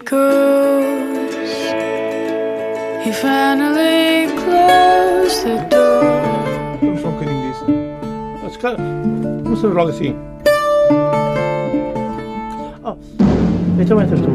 goes. 0.00 1.36
He 3.04 3.12
finally 3.12 4.26
closed 4.42 5.44
the 5.44 5.56
door. 5.70 6.02
Vamos 6.80 7.00
só 7.00 7.08
um 7.08 7.12
bocadinho 7.12 7.52
disso. 7.52 7.66
Ah, 8.44 8.50
se 8.50 8.58
calhar, 8.58 8.78
Vamos 9.44 9.60
fazer 9.60 9.74
logo 9.74 9.90
assim. 9.90 10.16
Oh, 12.84 12.96
então 13.78 14.00
entras 14.00 14.20
tu. 14.20 14.30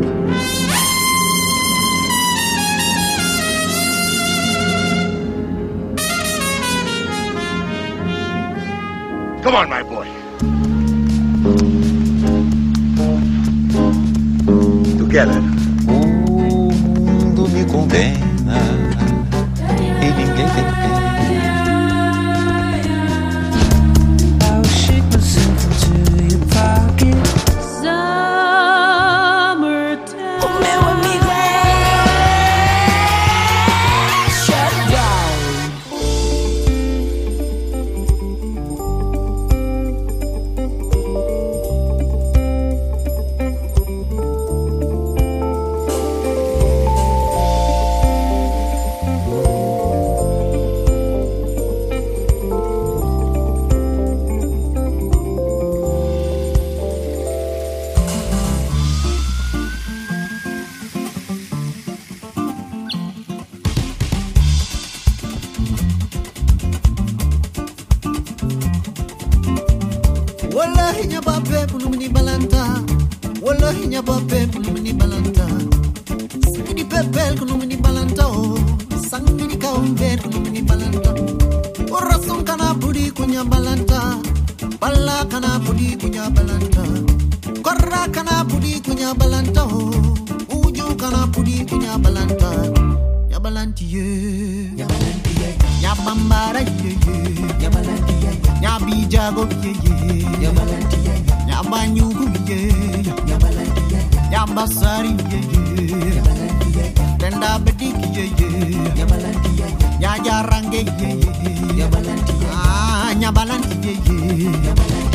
Come 9.44 9.58
on, 9.58 9.70
my 9.70 9.84
boy. 9.84 10.01
Together. 15.12 15.42
O 15.90 16.72
mundo 16.72 17.50
me 17.50 17.66
condena 17.66 18.31
bel 77.32 77.40
ko 77.40 77.46
numini 77.48 77.78
balanta 77.80 78.26
o 78.28 78.60
sangini 79.10 79.56
ka 79.64 79.70
um 79.80 79.96
ber 79.96 80.18
ko 80.20 80.28
numini 80.34 80.62
balanta 80.70 81.12
o 81.96 81.98
rasun 82.08 82.44
kana 82.44 82.68
budi 82.82 83.08
kunya 83.18 83.44
balanta 83.52 84.00
balla 84.82 85.18
kana 85.32 85.52
budi 85.64 85.96
kunya 86.02 86.28
balanta 86.36 86.84
korra 87.66 88.04
kana 88.16 88.36
budi 88.50 88.74
kunya 88.84 89.16
balanta 89.20 89.64
o 89.64 89.80
uju 90.60 90.88
kana 91.02 91.22
budi 91.34 91.64
kunya 91.70 91.96
balanta 92.04 92.52
ya 93.32 93.40
balanti 93.40 93.86
ye 93.96 94.06
ya 94.80 94.86
balanti 94.92 95.32
ye 95.42 95.50
ya 95.84 95.96
bambara 96.04 96.62
ye 96.84 96.92
ye 97.08 97.16
ya 97.64 97.70
balanti 97.76 98.16
ye 98.24 98.32
ya 98.66 98.74
bijago 98.86 99.48
ye 99.64 99.72
ye 99.86 100.20
ya 100.44 100.52
balanti 100.60 101.00
ye 101.08 101.16
ya 101.48 101.64
banyugu 101.72 102.28
ye 102.50 102.60
ya 103.32 103.40
balanti 103.44 103.84
ye 103.94 104.00
ya 104.36 104.44
basari 104.56 105.16
ye 105.32 105.40
ye 105.48 106.51
tenda 107.22 107.60
bediki 107.64 108.08
ye 108.18 108.26
ye 108.40 108.48
nyabalanti 108.98 109.50
ye. 109.60 109.68
Nyajarange 110.02 110.82
ye 111.00 111.10
ye. 111.22 111.30
Nyabalanti 111.78 112.34
ye. 112.42 112.48
Ah 112.50 113.14
nyabalanti 113.22 113.76
ye. 113.86 113.94
ye 114.08 114.50
nyabalanti 114.66 115.11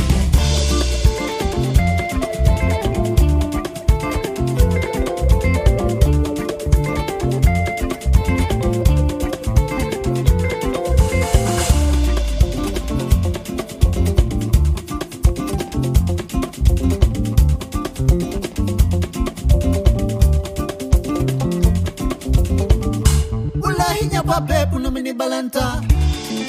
balanta. 25.46 25.82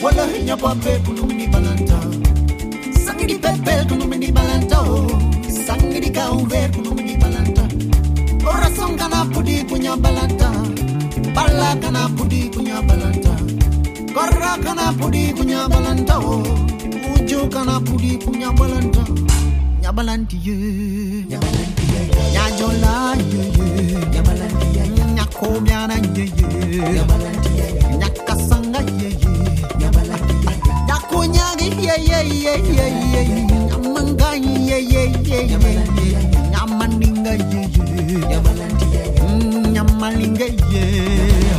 Wallahi 0.02 0.44
nyababe 0.44 1.00
punumni 1.04 1.48
balanta. 1.48 2.00
Sangidi 3.06 3.36
pepel 3.40 3.86
punumni 3.88 4.32
balanta 4.32 4.82
o 4.82 5.08
sangidi 5.66 6.10
kauver 6.12 6.72
punumni 6.72 7.18
balanta. 7.18 7.64
Orason 8.46 8.98
kana 8.98 9.26
pudi 9.26 9.64
kunya 9.70 9.96
balanta. 9.98 10.52
Balla 11.36 11.76
kana 11.82 12.10
pudi 12.16 12.50
kunya 12.50 12.82
balanta. 12.82 13.34
Korra 14.14 14.58
kana 14.64 14.94
pudi 14.94 15.34
kunya 15.34 15.68
balanta 15.70 16.20
o 16.20 16.44
uju 17.16 17.50
kana 17.50 17.80
pudi 17.80 18.18
kunya 18.18 18.52
balanta. 18.52 19.04
Nyabalanti 19.82 20.38
ye 20.44 20.56
nyajola 22.34 23.16
ye 23.32 23.44
ye. 23.58 23.66
Nyabalanti 24.12 24.68
ye 24.76 24.84
nyakobyana 25.16 25.96
ye 26.16 26.26
ye 26.26 26.80
nyabalanti 26.96 27.50
ye 27.58 27.68
nyakasanga 28.00 28.57
yeah. 28.78 28.88
yeye 29.02 29.18
nyabalanga 29.80 30.34
yeye 30.46 30.60
nyakunyagi 30.88 31.68
yeye 31.88 32.20
yeye 32.44 32.86
yeye 33.14 33.44
nyamanga 33.70 34.30
yeye 34.36 34.80
yeye 34.94 35.48
nyamaninga 36.52 37.32
yeye 37.32 37.68
nyabalanga 38.30 38.86
yeye 38.94 39.72
nyamalinga 39.74 40.46
yeye 40.74 41.58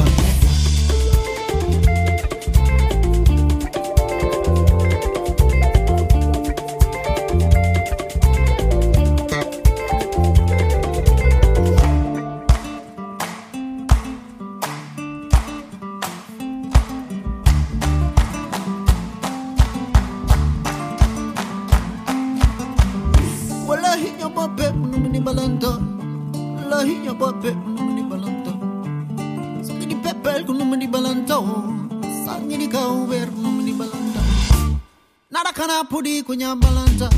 pudi 35.99 36.23
kunya 36.23 36.55
balanta. 36.55 37.11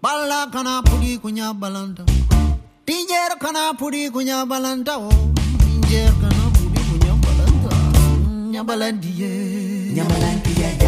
Balla 0.00 0.48
kana 0.50 0.80
pudi 0.80 1.20
kunya 1.20 1.52
balanta. 1.52 2.04
Tijer 2.88 3.36
kana 3.38 3.76
pudi 3.76 4.08
kunya 4.08 4.48
balanta 4.48 4.96
oh. 4.96 5.12
o 5.12 5.32
tijer 5.60 6.08
kana 6.16 6.44
pudi 6.56 6.80
kunya 6.88 7.12
balanta. 7.20 7.70
Nyabalandiye 8.52 9.30
nyabalandiye 9.92 10.87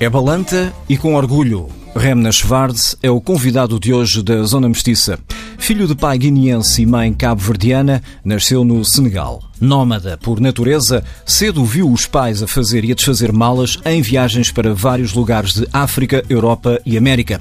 É 0.00 0.08
balanta 0.08 0.72
e 0.88 0.96
com 0.96 1.14
orgulho. 1.14 1.68
Remna 1.94 2.32
Schwartz 2.32 2.96
é 3.02 3.10
o 3.10 3.20
convidado 3.20 3.78
de 3.78 3.92
hoje 3.92 4.22
da 4.22 4.42
Zona 4.44 4.66
Mestiça. 4.66 5.18
Filho 5.58 5.86
de 5.86 5.94
pai 5.94 6.16
guineense 6.16 6.80
e 6.80 6.86
mãe 6.86 7.12
cabo-verdiana, 7.12 8.02
nasceu 8.24 8.64
no 8.64 8.82
Senegal. 8.82 9.42
Nómada 9.60 10.16
por 10.16 10.40
natureza, 10.40 11.04
cedo 11.26 11.66
viu 11.66 11.92
os 11.92 12.06
pais 12.06 12.42
a 12.42 12.48
fazer 12.48 12.82
e 12.82 12.92
a 12.92 12.94
desfazer 12.94 13.30
malas 13.30 13.78
em 13.84 14.00
viagens 14.00 14.50
para 14.50 14.72
vários 14.72 15.12
lugares 15.12 15.52
de 15.52 15.68
África, 15.70 16.24
Europa 16.30 16.80
e 16.86 16.96
América. 16.96 17.38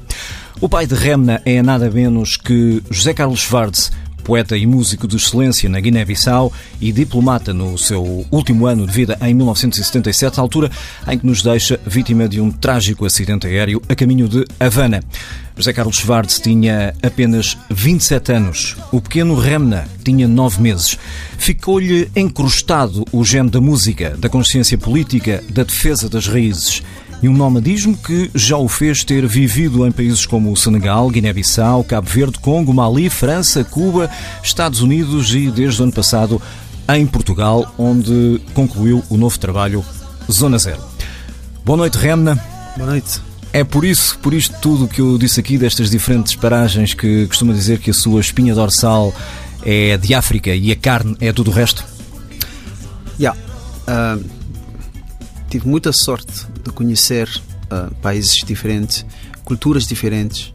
O 0.60 0.68
pai 0.68 0.86
de 0.86 0.96
Remna 0.96 1.42
é 1.46 1.62
nada 1.62 1.90
menos 1.90 2.36
que 2.36 2.84
José 2.92 3.14
Carlos 3.14 3.40
Schwartz, 3.40 3.90
poeta 4.30 4.56
e 4.56 4.64
músico 4.68 5.08
de 5.08 5.16
excelência 5.16 5.68
na 5.68 5.80
Guiné-Bissau 5.80 6.54
e 6.80 6.92
diplomata 6.92 7.52
no 7.52 7.76
seu 7.80 8.28
último 8.30 8.68
ano 8.68 8.86
de 8.86 8.94
vida 8.94 9.18
em 9.22 9.34
1977, 9.34 10.40
altura 10.40 10.70
em 11.08 11.18
que 11.18 11.26
nos 11.26 11.42
deixa 11.42 11.80
vítima 11.84 12.30
de 12.30 12.40
um 12.40 12.52
trágico 12.52 13.08
acidente 13.08 13.48
aéreo 13.48 13.82
a 13.90 13.96
caminho 13.96 14.30
de 14.30 14.46
Havana. 14.60 15.02
José 15.58 15.74
Carlos 15.74 15.96
Schwartz 15.96 16.40
tinha 16.40 16.94
apenas 17.02 17.58
27 17.72 18.32
anos. 18.32 18.78
O 18.92 19.02
pequeno 19.02 19.34
Remna 19.34 19.90
tinha 20.06 20.28
9 20.28 20.62
meses. 20.62 20.96
Ficou-lhe 21.40 22.08
encrustado 22.16 23.06
o 23.12 23.26
gene 23.26 23.50
da 23.50 23.60
música, 23.60 24.16
da 24.16 24.30
consciência 24.30 24.78
política, 24.78 25.44
da 25.50 25.64
defesa 25.64 26.08
das 26.08 26.28
raízes. 26.28 26.84
E 27.22 27.28
um 27.28 27.34
nomadismo 27.34 27.98
que 27.98 28.32
já 28.34 28.58
o 28.58 28.70
fez 28.70 29.04
ter 29.04 29.28
vivido 29.28 29.86
em 29.86 29.92
países 29.92 30.26
como 30.26 30.52
o 30.52 30.56
Senegal, 30.56 31.10
Guiné-Bissau, 31.10 31.84
Cabo 31.84 32.08
Verde, 32.10 32.40
Congo, 32.40 32.74
Mali, 32.74 33.10
França, 33.10 33.64
Cuba, 33.64 34.10
Estados 34.42 34.82
Unidos 34.82 35.34
e, 35.36 35.52
desde 35.52 35.82
o 35.82 35.84
ano 35.84 35.92
passado, 35.92 36.42
em 36.88 37.06
Portugal, 37.06 37.74
onde 37.78 38.42
concluiu 38.54 39.04
o 39.10 39.18
novo 39.18 39.38
trabalho 39.38 39.84
Zona 40.32 40.58
Zero. 40.58 40.82
Boa 41.66 41.78
noite, 41.78 41.98
Remna. 41.98 42.42
Boa 42.78 42.90
noite. 42.90 43.20
É 43.52 43.64
por 43.66 43.84
isso, 43.84 44.18
por 44.20 44.34
isto 44.34 44.56
tudo 44.62 44.88
que 44.88 45.02
eu 45.02 45.18
disse 45.18 45.40
aqui, 45.40 45.58
destas 45.58 45.90
diferentes 45.90 46.36
paragens, 46.36 46.94
que 46.94 47.28
costuma 47.28 47.52
dizer 47.52 47.80
que 47.80 47.90
a 47.90 47.94
sua 47.94 48.22
espinha 48.22 48.56
dorsal 48.56 49.14
é 49.64 49.98
de 49.98 50.14
África 50.14 50.56
e 50.56 50.72
a 50.72 50.76
carne 50.76 51.18
é 51.20 51.34
tudo 51.34 51.52
o 51.52 51.54
resto? 51.54 51.84
Yeah. 53.20 53.38
Uh, 53.88 54.24
tive 55.50 55.68
muita 55.68 55.92
sorte 55.92 56.49
de 56.64 56.72
conhecer 56.72 57.28
uh, 57.72 57.94
países 57.96 58.44
diferentes, 58.46 59.06
culturas 59.44 59.86
diferentes 59.88 60.54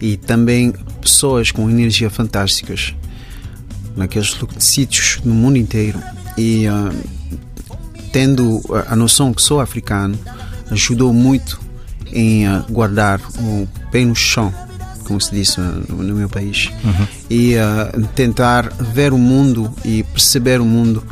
e 0.00 0.16
também 0.16 0.72
pessoas 1.00 1.50
com 1.50 1.68
energia 1.70 2.10
fantásticas 2.10 2.94
naqueles 3.96 4.36
sítios 4.58 5.20
no 5.24 5.34
mundo 5.34 5.56
inteiro. 5.56 6.00
E 6.36 6.66
uh, 6.68 6.92
tendo 8.12 8.60
a 8.88 8.94
noção 8.96 9.32
que 9.32 9.42
sou 9.42 9.60
africano, 9.60 10.18
ajudou 10.70 11.12
muito 11.12 11.60
em 12.12 12.48
uh, 12.48 12.64
guardar 12.70 13.20
o 13.38 13.68
pé 13.90 14.04
no 14.04 14.14
chão, 14.14 14.52
como 15.04 15.20
se 15.20 15.30
diz 15.32 15.56
no, 15.56 16.02
no 16.02 16.14
meu 16.14 16.28
país, 16.28 16.70
Uhum. 16.84 17.06
e 17.28 17.54
uh, 17.56 18.06
tentar 18.14 18.68
ver 18.72 19.12
o 19.12 19.18
mundo 19.18 19.72
e 19.84 20.02
perceber 20.04 20.60
o 20.60 20.64
mundo 20.64 21.04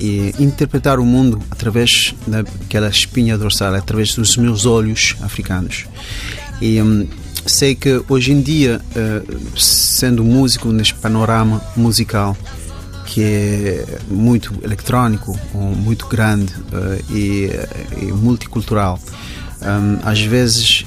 e 0.00 0.34
interpretar 0.38 0.98
o 0.98 1.04
mundo 1.04 1.40
através 1.50 2.14
daquela 2.26 2.88
espinha 2.88 3.36
dorsal, 3.36 3.74
através 3.74 4.14
dos 4.14 4.36
meus 4.36 4.66
olhos 4.66 5.16
africanos. 5.22 5.86
E 6.60 6.80
hum, 6.80 7.06
sei 7.46 7.74
que 7.74 8.02
hoje 8.08 8.32
em 8.32 8.40
dia, 8.40 8.80
uh, 8.90 9.58
sendo 9.58 10.24
músico 10.24 10.68
neste 10.72 10.94
panorama 10.94 11.62
musical, 11.76 12.36
que 13.06 13.22
é 13.22 13.98
muito 14.08 14.52
eletrónico, 14.62 15.38
muito 15.54 16.06
grande 16.06 16.52
uh, 16.52 17.12
e, 17.12 17.50
e, 18.02 18.06
multicultural. 18.06 18.98
Um, 19.62 19.98
às 20.06 20.20
vezes 20.20 20.84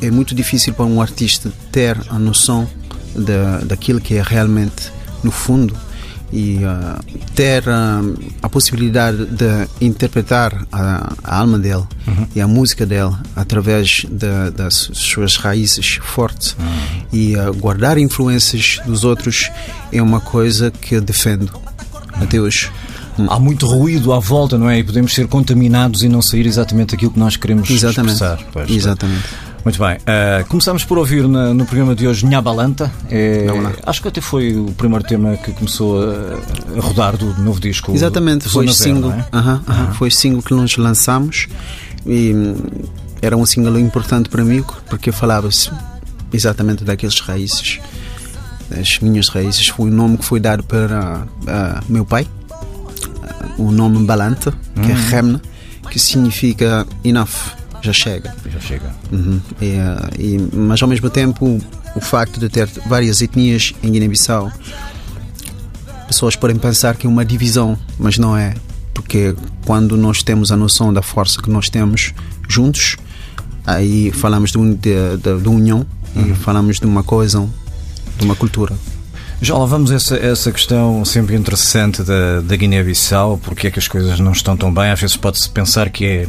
é 0.00 0.10
muito 0.10 0.34
difícil 0.34 0.72
para 0.72 0.86
um 0.86 1.00
artista 1.00 1.52
ter 1.70 1.96
a 2.08 2.18
noção 2.18 2.68
da, 3.14 3.58
daquilo 3.58 4.00
que 4.00 4.14
é 4.14 4.22
realmente 4.22 4.92
no 5.22 5.30
fundo 5.30 5.76
e 6.32 6.58
uh, 6.58 7.02
ter 7.34 7.64
uh, 7.66 8.18
a 8.42 8.48
possibilidade 8.48 9.26
de 9.26 9.68
interpretar 9.80 10.66
a, 10.70 11.12
a 11.24 11.38
alma 11.38 11.58
dele 11.58 11.84
uhum. 12.06 12.26
e 12.34 12.40
a 12.40 12.46
música 12.46 12.84
dele 12.84 13.14
através 13.34 14.04
de, 14.08 14.50
das 14.54 14.90
suas 14.92 15.36
raízes 15.36 15.98
fortes 16.02 16.56
uhum. 16.58 17.02
e 17.12 17.36
uh, 17.36 17.54
guardar 17.54 17.98
influências 17.98 18.80
dos 18.84 19.04
outros 19.04 19.50
é 19.92 20.02
uma 20.02 20.20
coisa 20.20 20.70
que 20.70 20.94
eu 20.96 21.00
defendo 21.00 21.50
uhum. 21.54 22.22
até 22.22 22.40
hoje. 22.40 22.70
Há 23.28 23.40
muito 23.40 23.66
ruído 23.66 24.12
à 24.12 24.20
volta, 24.20 24.56
não 24.56 24.70
é? 24.70 24.78
E 24.78 24.84
podemos 24.84 25.12
ser 25.12 25.26
contaminados 25.26 26.04
e 26.04 26.08
não 26.08 26.22
sair 26.22 26.46
exatamente 26.46 26.94
aquilo 26.94 27.10
que 27.10 27.18
nós 27.18 27.36
queremos 27.36 27.68
exatamente. 27.68 28.12
expressar. 28.12 28.38
Pois, 28.52 28.70
exatamente. 28.70 29.24
Muito 29.64 29.78
bem. 29.78 29.96
Uh, 29.96 30.48
começamos 30.48 30.84
por 30.84 30.98
ouvir 30.98 31.28
na, 31.28 31.52
no 31.52 31.66
programa 31.66 31.94
de 31.94 32.06
hoje 32.06 32.24
Nhabalanta. 32.24 32.90
É, 33.10 33.46
acho 33.84 34.00
que 34.00 34.08
até 34.08 34.20
foi 34.20 34.56
o 34.56 34.66
primeiro 34.72 35.04
tema 35.04 35.36
que 35.36 35.52
começou 35.52 36.00
a, 36.02 36.38
a 36.76 36.80
rodar 36.80 37.16
do 37.16 37.26
novo 37.42 37.60
disco. 37.60 37.92
Exatamente, 37.92 38.48
foi 38.48 38.66
o 38.66 38.72
single. 38.72 39.12
É? 39.12 39.16
Uh 39.16 39.40
-huh, 39.40 39.56
uh 39.56 39.62
-huh. 39.66 39.92
Foi 39.94 40.08
o 40.08 40.12
single 40.12 40.42
que 40.42 40.54
nós 40.54 40.76
lançamos 40.76 41.48
e 42.06 42.32
hum, 42.34 42.56
era 43.20 43.36
um 43.36 43.44
single 43.44 43.78
importante 43.78 44.28
para 44.28 44.42
mim 44.44 44.64
porque 44.88 45.12
falava-se 45.12 45.70
exatamente 46.32 46.84
daqueles 46.84 47.20
raízes, 47.20 47.80
das 48.70 48.98
minhas 49.00 49.28
raízes. 49.28 49.68
Foi 49.68 49.90
o 49.90 49.92
nome 49.92 50.16
que 50.18 50.24
foi 50.24 50.40
dado 50.40 50.62
para 50.62 51.26
meu 51.88 52.04
pai, 52.06 52.26
o 53.58 53.70
nome 53.70 53.98
Balanta, 54.04 54.52
que 54.74 54.80
Uhum. 54.80 54.90
é 54.90 55.10
Remna, 55.10 55.42
que 55.90 55.98
significa 55.98 56.86
enough 57.04 57.57
já 57.82 57.92
chega. 57.92 58.34
Já 58.50 58.60
chega. 58.60 58.94
Uhum. 59.12 59.40
E, 59.60 59.76
e, 60.18 60.56
mas 60.56 60.82
ao 60.82 60.88
mesmo 60.88 61.08
tempo, 61.10 61.60
o 61.94 62.00
facto 62.00 62.38
de 62.40 62.48
ter 62.48 62.68
várias 62.86 63.20
etnias 63.22 63.72
em 63.82 63.92
Guiné-Bissau, 63.92 64.52
pessoas 66.06 66.36
podem 66.36 66.56
pensar 66.56 66.96
que 66.96 67.06
é 67.06 67.10
uma 67.10 67.24
divisão, 67.24 67.78
mas 67.98 68.18
não 68.18 68.36
é. 68.36 68.54
Porque 68.94 69.34
quando 69.64 69.96
nós 69.96 70.22
temos 70.22 70.50
a 70.50 70.56
noção 70.56 70.92
da 70.92 71.02
força 71.02 71.40
que 71.40 71.50
nós 71.50 71.68
temos 71.68 72.12
juntos, 72.48 72.96
aí 73.66 74.10
falamos 74.10 74.50
de, 74.50 74.58
de, 74.74 75.16
de, 75.16 75.40
de 75.40 75.48
união 75.48 75.86
uhum. 76.16 76.32
e 76.32 76.34
falamos 76.34 76.80
de 76.80 76.86
uma 76.86 77.02
coesão, 77.02 77.52
de 78.18 78.24
uma 78.24 78.34
cultura. 78.34 78.74
Já 79.40 79.56
lá 79.56 79.66
vamos 79.66 79.92
a 79.92 79.94
essa, 79.94 80.16
essa 80.16 80.50
questão 80.50 81.04
sempre 81.04 81.36
interessante 81.36 82.02
da, 82.02 82.40
da 82.40 82.56
Guiné-Bissau, 82.56 83.38
porque 83.38 83.68
é 83.68 83.70
que 83.70 83.78
as 83.78 83.86
coisas 83.86 84.18
não 84.18 84.32
estão 84.32 84.56
tão 84.56 84.74
bem. 84.74 84.90
Às 84.90 85.00
vezes 85.00 85.16
pode-se 85.16 85.48
pensar 85.48 85.90
que 85.90 86.04
é 86.04 86.28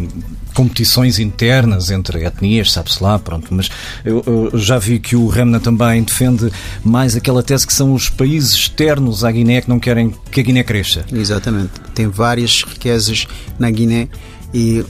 competições 0.53 1.17
internas 1.17 1.89
entre 1.89 2.23
etnias, 2.23 2.71
sabe-se 2.71 3.01
lá, 3.01 3.17
pronto. 3.17 3.47
Mas 3.51 3.69
eu, 4.05 4.23
eu, 4.27 4.59
já 4.59 4.77
vi 4.77 4.99
que 4.99 5.15
o 5.15 5.27
Remna 5.27 5.59
também 5.59 6.03
defende 6.03 6.51
mais 6.83 7.15
aquela 7.15 7.41
tese 7.41 7.65
que 7.65 7.73
são 7.73 7.93
os 7.95 8.09
países 8.09 8.53
externos 8.53 9.23
à 9.23 9.31
Guiné 9.31 9.61
que 9.61 9.69
não 9.69 9.79
querem 9.79 10.13
que 10.31 10.39
a 10.39 10.43
Guiné 10.43 10.63
cresça. 10.63 11.03
Exatamente. 11.11 11.71
Tem 11.95 12.07
várias 12.07 12.63
riquezas 12.63 13.25
na 13.57 13.71
Guiné 13.71 14.07
e 14.53 14.85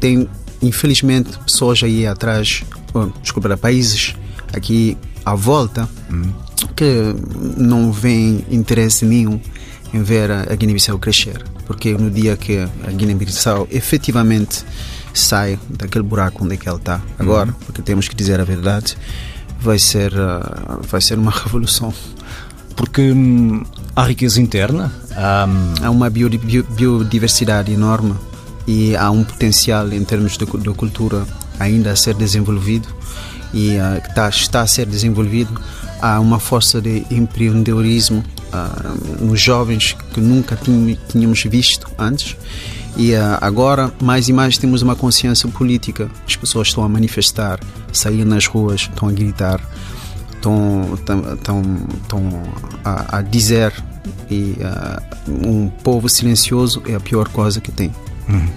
tem, 0.00 0.26
infelizmente, 0.62 1.38
pessoas 1.40 1.82
aí 1.82 2.06
atrás, 2.06 2.62
oh, 2.94 3.06
desculpa, 3.20 3.54
países 3.58 4.14
aqui 4.54 4.96
à 5.22 5.34
volta. 5.34 5.86
Hum 6.10 6.47
que 6.78 7.12
não 7.56 7.90
vem 7.90 8.44
interesse 8.48 9.04
nenhum 9.04 9.40
em 9.92 10.00
ver 10.00 10.30
a 10.30 10.54
Guiné-Bissau 10.54 10.96
crescer, 10.96 11.42
porque 11.66 11.92
no 11.94 12.08
dia 12.08 12.36
que 12.36 12.56
a 12.58 12.90
Guiné-Bissau 12.92 13.66
efetivamente 13.68 14.64
sai 15.12 15.58
daquele 15.68 16.04
buraco 16.04 16.44
onde 16.44 16.54
é 16.54 16.56
que 16.56 16.68
ela 16.68 16.78
está 16.78 17.00
agora, 17.18 17.48
uhum. 17.48 17.54
porque 17.66 17.82
temos 17.82 18.06
que 18.06 18.14
dizer 18.14 18.40
a 18.40 18.44
verdade, 18.44 18.96
vai 19.60 19.76
ser 19.76 20.12
uh, 20.12 20.80
vai 20.88 21.00
ser 21.00 21.18
uma 21.18 21.32
revolução. 21.44 21.92
Porque 22.76 23.10
hum, 23.10 23.64
há 23.96 24.04
riqueza 24.04 24.40
interna, 24.40 24.92
há, 25.16 25.48
hum... 25.48 25.74
há 25.82 25.90
uma 25.90 26.08
biodiversidade 26.08 27.72
enorme 27.72 28.14
e 28.68 28.94
há 28.94 29.10
um 29.10 29.24
potencial 29.24 29.92
em 29.92 30.04
termos 30.04 30.38
de, 30.38 30.46
de 30.46 30.70
cultura 30.74 31.26
ainda 31.58 31.90
a 31.90 31.96
ser 31.96 32.14
desenvolvido 32.14 32.86
e 33.52 33.78
uh, 33.78 33.98
está, 34.06 34.28
está 34.28 34.60
a 34.60 34.66
ser 34.68 34.86
desenvolvido 34.86 35.60
há 36.00 36.20
uma 36.20 36.38
força 36.38 36.80
de 36.80 37.04
empreendedorismo 37.10 38.24
uh, 38.52 39.24
nos 39.24 39.40
jovens 39.40 39.96
que 40.12 40.20
nunca 40.20 40.58
tínhamos 41.08 41.42
visto 41.44 41.88
antes. 41.98 42.36
E 42.96 43.12
uh, 43.12 43.38
agora 43.40 43.92
mais 44.02 44.28
e 44.28 44.32
mais 44.32 44.58
temos 44.58 44.82
uma 44.82 44.96
consciência 44.96 45.48
política. 45.48 46.10
As 46.26 46.36
pessoas 46.36 46.68
estão 46.68 46.82
a 46.82 46.88
manifestar 46.88 47.60
sair 47.92 48.24
nas 48.24 48.46
ruas 48.46 48.82
estão 48.82 49.08
a 49.08 49.12
gritar 49.12 49.60
estão, 50.38 50.94
estão, 50.94 51.62
estão 52.02 52.42
a, 52.84 53.18
a 53.18 53.22
dizer. 53.22 53.72
E 54.30 54.56
uh, 54.60 55.46
um 55.46 55.68
povo 55.68 56.08
silencioso 56.08 56.82
é 56.86 56.94
a 56.94 57.00
pior 57.00 57.28
coisa 57.28 57.60
que 57.60 57.72
tem. 57.72 57.92
Uhum. 58.28 58.48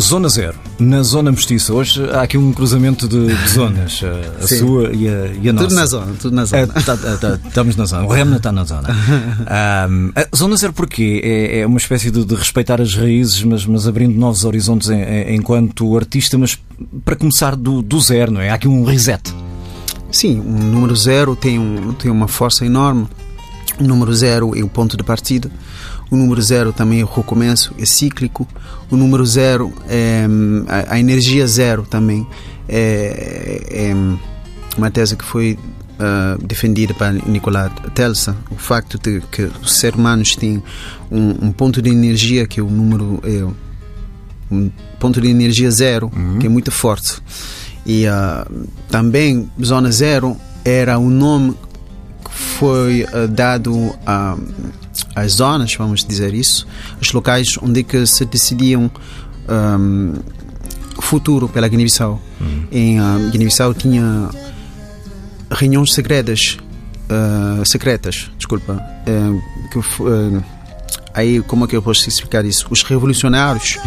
Zona 0.00 0.28
Zero, 0.28 0.58
na 0.78 1.02
Zona 1.02 1.30
Mestiça. 1.30 1.72
Hoje 1.72 2.04
há 2.10 2.22
aqui 2.22 2.36
um 2.36 2.52
cruzamento 2.52 3.08
de, 3.08 3.34
de 3.34 3.48
zonas, 3.48 4.02
a, 4.04 4.44
a 4.44 4.46
sua 4.46 4.92
e 4.92 5.08
a, 5.08 5.26
e 5.42 5.48
a 5.48 5.52
nossa. 5.52 5.68
Tudo 5.68 5.74
na 5.74 5.86
zona, 5.86 6.12
tudo 6.20 6.36
na 6.36 6.44
zona. 6.44 6.62
É, 6.62 6.66
tá, 6.66 6.96
tá, 6.96 7.38
estamos 7.46 7.76
na 7.76 7.86
zona, 7.86 8.04
o 8.04 8.12
Remna 8.12 8.36
está 8.36 8.52
na 8.52 8.64
zona. 8.64 8.88
um, 9.88 10.12
Zona 10.36 10.56
Zero 10.56 10.72
porquê? 10.74 11.20
É, 11.24 11.60
é 11.60 11.66
uma 11.66 11.78
espécie 11.78 12.10
de, 12.10 12.24
de, 12.24 12.34
respeitar 12.34 12.80
as 12.80 12.94
raízes, 12.94 13.42
mas, 13.42 13.64
mas 13.64 13.88
abrindo 13.88 14.18
novos 14.18 14.44
horizontes 14.44 14.90
em, 14.90 15.00
em, 15.00 15.36
enquanto 15.36 15.96
artista, 15.96 16.36
mas 16.36 16.58
para 17.04 17.16
começar 17.16 17.56
do, 17.56 17.80
do 17.80 17.98
zero, 18.00 18.32
não 18.32 18.40
é? 18.40 18.50
Há 18.50 18.54
aqui 18.54 18.68
um 18.68 18.84
reset. 18.84 19.34
Sim, 20.12 20.40
o 20.40 20.42
um 20.42 20.72
número 20.72 20.94
zero 20.94 21.34
tem, 21.34 21.58
um, 21.58 21.92
tem 21.94 22.10
uma 22.10 22.28
força 22.28 22.66
enorme. 22.66 23.08
O 23.78 23.84
número 23.84 24.14
zero 24.14 24.56
é 24.56 24.62
o 24.62 24.68
ponto 24.68 24.96
de 24.96 25.02
partida. 25.02 25.50
O 26.10 26.16
número 26.16 26.40
zero 26.40 26.72
também 26.72 27.00
é 27.00 27.04
o 27.04 27.06
recomeço, 27.06 27.74
é 27.78 27.84
cíclico. 27.84 28.46
O 28.90 28.96
número 28.96 29.26
zero 29.26 29.72
é 29.88 30.26
a, 30.68 30.94
a 30.94 31.00
energia 31.00 31.46
zero 31.46 31.82
também 31.82 32.26
é, 32.68 33.62
é, 33.70 33.94
uma 34.76 34.90
tese 34.90 35.16
que 35.16 35.24
foi 35.24 35.58
ah, 35.98 36.36
defendida 36.42 36.92
para 36.92 37.12
Nikola 37.12 37.70
Tesla, 37.94 38.36
o 38.50 38.56
facto 38.56 38.98
de 38.98 39.22
que 39.32 39.50
os 39.62 39.78
seres 39.78 39.98
humanos 39.98 40.36
têm 40.36 40.62
um, 41.10 41.46
um 41.46 41.52
ponto 41.52 41.80
de 41.80 41.88
energia 41.88 42.46
que 42.46 42.60
é 42.60 42.62
o 42.62 42.68
número 42.68 43.18
é 43.24 43.46
um 44.52 44.70
ponto 45.00 45.18
de 45.20 45.28
energia 45.28 45.70
zero, 45.70 46.10
que 46.38 46.46
é 46.46 46.48
muito 46.48 46.70
forte. 46.70 47.22
E 47.86 48.06
ah, 48.06 48.46
também 48.90 49.50
zona 49.64 49.90
zero 49.90 50.36
era 50.64 50.98
o 50.98 51.08
nome 51.08 51.54
que 52.22 52.32
foi 52.32 53.06
ah, 53.10 53.26
dado 53.26 53.94
a 54.06 54.36
às 55.14 55.32
zonas, 55.32 55.74
vamos 55.74 56.04
dizer 56.04 56.34
isso, 56.34 56.66
os 57.00 57.12
locais 57.12 57.58
onde 57.60 57.82
que 57.82 58.06
se 58.06 58.24
decidiam 58.24 58.90
o 60.96 61.02
futuro 61.02 61.48
pela 61.48 61.68
Guiné-Bissau. 61.68 62.20
Em 62.70 62.98
ah, 62.98 63.18
Guiné-Bissau 63.30 63.74
tinha 63.74 64.28
reuniões 65.50 65.92
secretas, 65.92 66.58
ah, 67.08 67.62
secretas, 67.64 68.30
desculpa, 68.36 68.78
ah, 68.80 69.02
que 69.70 69.78
ah, 69.78 70.42
aí 71.14 71.40
como 71.42 71.64
é 71.64 71.68
que 71.68 71.76
eu 71.76 71.82
posso 71.82 72.08
explicar 72.08 72.44
isso? 72.44 72.66
Os 72.70 72.82
revolucionários 72.82 73.78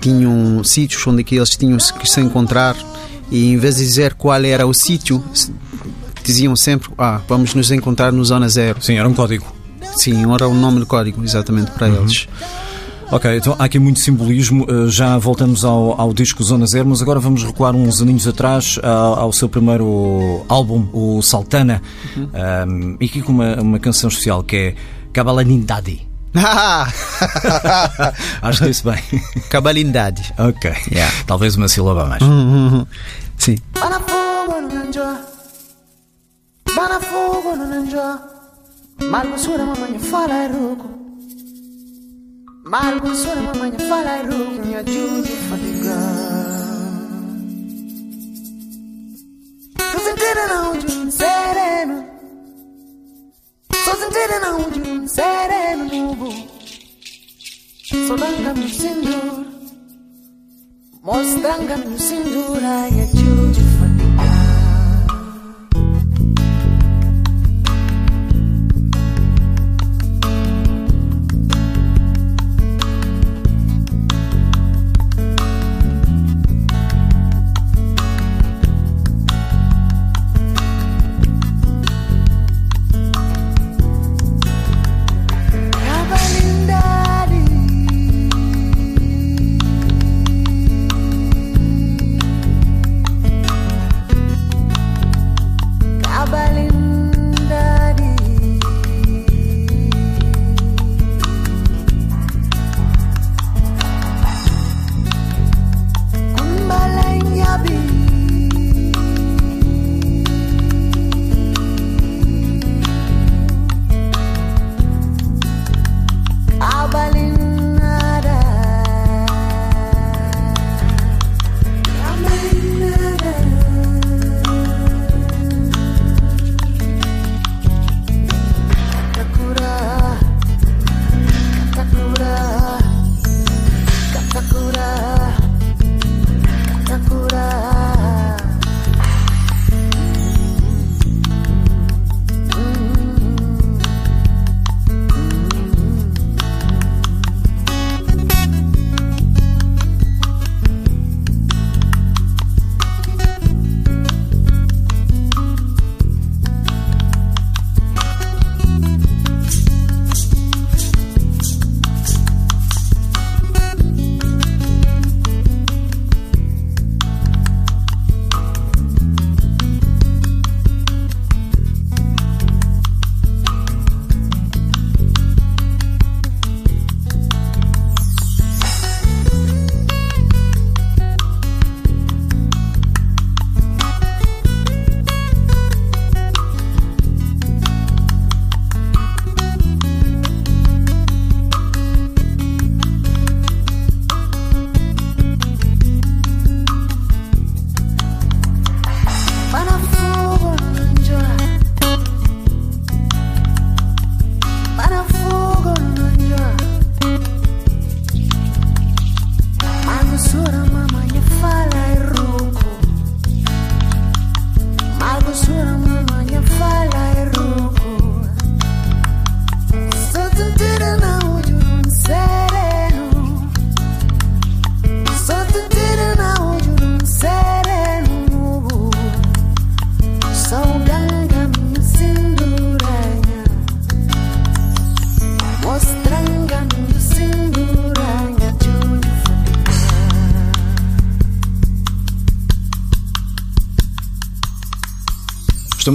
tinham 0.00 0.62
sítios 0.64 1.06
onde 1.06 1.24
que 1.24 1.36
eles 1.36 1.50
tinham 1.50 1.78
que 1.78 2.08
se 2.08 2.20
encontrar 2.20 2.76
e 3.30 3.52
em 3.52 3.56
vez 3.56 3.76
de 3.76 3.84
dizer 3.84 4.14
qual 4.14 4.44
era 4.44 4.66
o 4.66 4.74
sítio, 4.74 5.24
diziam 6.22 6.54
sempre, 6.54 6.90
ah, 6.98 7.20
vamos 7.28 7.54
nos 7.54 7.70
encontrar 7.70 8.12
no 8.12 8.24
Zona 8.24 8.48
Zero. 8.48 8.82
Sim, 8.82 8.98
era 8.98 9.08
um 9.08 9.14
código. 9.14 9.61
Sim, 9.96 10.32
era 10.34 10.48
o 10.48 10.54
nome 10.54 10.80
do 10.80 10.86
código, 10.86 11.22
exatamente, 11.22 11.70
para 11.72 11.88
eles. 11.88 12.26
Ok, 13.10 13.36
então 13.36 13.54
há 13.58 13.64
aqui 13.64 13.78
muito 13.78 14.00
simbolismo. 14.00 14.64
Uh, 14.64 14.88
Já 14.88 15.18
voltamos 15.18 15.64
ao, 15.66 16.00
ao 16.00 16.14
disco 16.14 16.42
Zona 16.42 16.66
Zero, 16.66 16.88
mas 16.88 17.02
agora 17.02 17.20
vamos 17.20 17.44
recuar 17.44 17.74
uns 17.76 18.00
aninhos 18.00 18.26
atrás 18.26 18.78
ao, 18.82 19.20
ao 19.20 19.32
seu 19.32 19.50
primeiro 19.50 20.44
álbum, 20.48 20.88
o 20.94 21.20
Saltana, 21.20 21.82
Um, 22.16 22.96
e 22.98 23.04
aqui 23.04 23.20
com 23.20 23.32
uma, 23.32 23.56
uma 23.60 23.78
canção 23.78 24.08
especial 24.08 24.42
que 24.42 24.56
é 24.56 24.74
Cabalanindade. 25.12 26.08
Acho 28.40 28.60
que 28.62 28.68
disse 28.68 28.82
bem. 28.84 28.96
Cabalindade. 29.50 30.32
ok. 30.38 30.72
Yeah. 30.90 31.12
Talvez 31.26 31.54
uma 31.56 31.68
sílaba 31.68 32.04
a 32.04 32.06
mais. 32.06 32.22
Sim. 33.36 33.58
Bana 33.78 34.00
fogo 34.00 34.60
no 34.62 34.68
nanjua 34.74 35.20
Bana 36.74 36.98
fogo 37.00 37.56
no 37.56 37.66
nanjua 37.68 38.31
Malgo 39.10 39.38
sura 39.38 39.64
mamãe 39.64 39.98
fala 39.98 40.46
rugo 40.48 40.90
Malgo 42.64 43.14
sura 43.14 43.40
mamãe 43.40 43.72
fala 43.88 44.16
rugo 44.22 44.64
Minha 44.64 44.84
jude 44.84 45.32
fadiga. 45.48 45.96
Tô 49.92 49.98
sentindo 49.98 50.48
não 50.48 50.78
de 50.78 50.92
um 50.92 51.10
sereno. 51.10 52.06
Tô 53.68 53.94
sentindo 53.96 54.40
não 54.40 54.70
de 54.70 54.90
um 54.90 55.08
sereno 55.08 55.84
nubo 55.84 56.32
Só 58.06 58.16
danga 58.16 58.54
no 58.54 58.68
cindur 58.68 59.46
Mostranga 61.02 61.76
no 61.76 61.98
cintura 61.98 62.88
E 62.90 63.00
a 63.00 63.61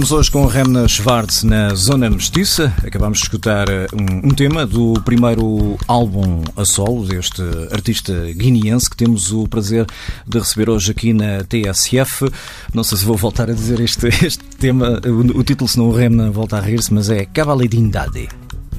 Estamos 0.08 0.20
hoje 0.20 0.30
com 0.30 0.46
Remna 0.46 0.88
Schwartz 0.88 1.42
na 1.42 1.74
Zona 1.74 2.08
Mestiça. 2.08 2.72
Acabamos 2.82 3.18
de 3.18 3.24
escutar 3.24 3.68
eh, 3.68 3.86
um, 3.92 4.28
um, 4.28 4.30
tema 4.30 4.64
do 4.64 4.94
primeiro 5.04 5.76
álbum 5.86 6.42
a 6.56 6.64
solo 6.64 7.04
deste 7.04 7.42
artista 7.70 8.14
guineense 8.32 8.88
que 8.88 8.96
temos 8.96 9.32
o 9.32 9.46
prazer 9.46 9.84
de 10.26 10.38
receber 10.38 10.70
hoje 10.70 10.92
aqui 10.92 11.12
na 11.12 11.44
TSF. 11.44 12.24
Não 12.72 12.82
sei 12.82 12.96
se 12.96 13.04
vou 13.04 13.18
voltar 13.18 13.50
a 13.50 13.52
dizer 13.52 13.80
este, 13.80 14.06
este 14.24 14.42
tema, 14.58 14.98
o, 15.04 15.40
o 15.40 15.44
título, 15.44 15.68
se 15.68 15.76
não 15.76 15.90
o 15.90 15.94
Remna 15.94 16.30
volta 16.30 16.56
a 16.56 16.60
rir-se, 16.60 16.94
mas 16.94 17.10
é 17.10 17.26
Cavalidindade. 17.26 18.30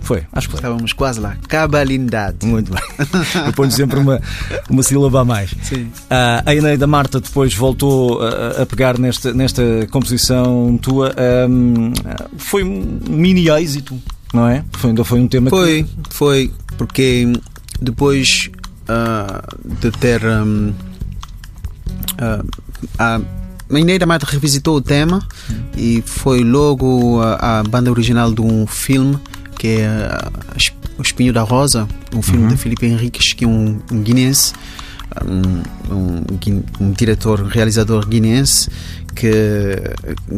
Foi, 0.10 0.24
acho 0.34 0.48
que 0.48 0.54
foi. 0.54 0.58
Estávamos 0.58 0.92
quase 0.92 1.20
lá. 1.20 1.38
Cabalindade. 1.48 2.44
Muito 2.44 2.72
bem. 2.74 2.82
Eu 3.46 3.54
ponho 3.54 3.70
sempre 3.70 4.00
uma, 4.00 4.20
uma 4.68 4.82
sílaba 4.82 5.22
a 5.22 5.24
mais. 5.24 5.54
Sim. 5.62 5.84
Uh, 5.84 6.42
a 6.48 6.56
Eneida 6.56 6.88
Marta 6.88 7.22
depois 7.22 7.54
voltou 7.54 8.20
a, 8.20 8.64
a, 8.64 8.66
pegar 8.66 8.98
nesta, 8.98 9.32
nesta 9.36 9.62
composição 9.92 10.80
tua. 10.82 11.14
Um, 11.48 11.94
foi 12.40 12.64
um 12.64 13.00
mini 13.08 13.52
êxito, 13.52 14.02
não 14.34 14.48
é? 14.48 14.66
Foi, 14.72 14.90
ainda 14.90 15.04
foi 15.04 15.20
um 15.20 15.28
tema 15.28 15.52
Foi, 15.52 15.84
que... 15.84 15.90
foi, 16.10 16.52
porque 16.76 17.32
depois 17.80 18.50
uh, 18.90 19.78
de 19.80 19.92
ter. 19.92 20.26
Um, 20.26 20.74
uh, 22.18 22.48
a 22.98 23.22
Eneida 23.80 24.08
Marta 24.08 24.26
revisitou 24.26 24.78
o 24.78 24.82
tema 24.82 25.24
e 25.78 26.02
foi 26.04 26.44
logo 26.44 27.22
a, 27.22 27.60
a 27.60 27.64
banda 27.64 27.92
original 27.92 28.34
de 28.34 28.42
um 28.42 28.66
filme 28.66 29.20
que 29.60 29.68
é 29.68 29.90
O 30.98 31.02
Espinho 31.02 31.32
da 31.32 31.44
Rosa, 31.44 31.88
um 32.16 32.22
filme 32.22 32.44
Uhum. 32.44 32.50
de 32.50 32.58
Felipe 32.58 32.86
Henriques, 32.86 33.34
que 33.34 33.44
é 33.46 33.48
um, 33.48 33.80
um 33.92 34.02
guinense, 34.02 34.54
um, 35.24 35.94
um, 35.94 36.64
um 36.80 36.92
diretor, 36.92 37.44
realizador 37.46 38.08
guinense, 38.08 38.70
que, 39.14 39.76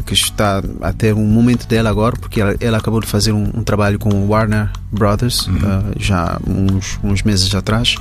que 0.05 0.13
está 0.13 0.63
a 0.81 0.91
ter 0.91 1.13
um 1.13 1.25
momento 1.25 1.67
dela 1.67 1.89
agora, 1.89 2.15
porque 2.17 2.41
ela, 2.41 2.55
ela 2.59 2.77
acabou 2.79 2.99
de 2.99 3.05
fazer 3.05 3.31
um, 3.31 3.43
um 3.53 3.63
trabalho 3.63 3.99
com 3.99 4.09
o 4.09 4.29
Warner 4.29 4.71
Brothers, 4.91 5.47
ah, 5.63 5.83
já 5.99 6.39
uns, 6.47 6.99
uns 7.03 7.21
meses 7.21 7.53
atrás, 7.53 7.95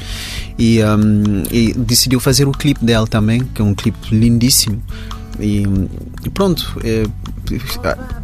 e, 0.58 0.80
um, 0.82 1.42
e 1.50 1.74
decidiu 1.74 2.18
fazer 2.18 2.48
o 2.48 2.52
clipe 2.52 2.82
dela 2.84 3.06
também, 3.06 3.40
que 3.54 3.60
é 3.60 3.64
um 3.64 3.74
clipe 3.74 4.14
lindíssimo. 4.14 4.82
E, 5.38 5.64
e 6.24 6.30
pronto, 6.30 6.80
é, 6.82 7.04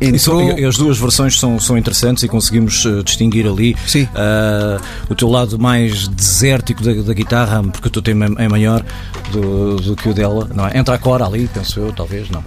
entrou. 0.01 0.59
e 0.59 0.65
as 0.65 0.77
duas 0.77 0.99
versões 0.99 1.39
são, 1.39 1.59
são 1.59 1.77
interessantes 1.79 2.23
e 2.25 2.29
conseguimos 2.29 2.85
eh, 2.87 3.03
distinguir 3.03 3.47
ali 3.47 3.77
ah, 4.15 4.81
o 5.09 5.15
teu 5.15 5.29
lado 5.29 5.59
mais 5.59 6.09
desértico 6.09 6.83
da, 6.83 6.93
da 6.95 7.15
guitarra, 7.15 7.63
porque 7.63 7.89
o 7.89 7.91
teu 7.91 8.03
tema 8.03 8.27
é 8.39 8.49
maior 8.49 8.85
do, 9.33 9.77
do 9.77 9.97
que 9.97 10.09
o 10.09 10.15
dela, 10.15 10.49
não 10.55 10.67
é? 10.67 10.79
Entra 10.79 10.95
a 10.95 10.99
cora 10.99 11.25
ali, 11.27 11.49
penso 11.53 11.81
eu, 11.81 11.93
talvez, 11.93 12.29
não. 12.31 12.43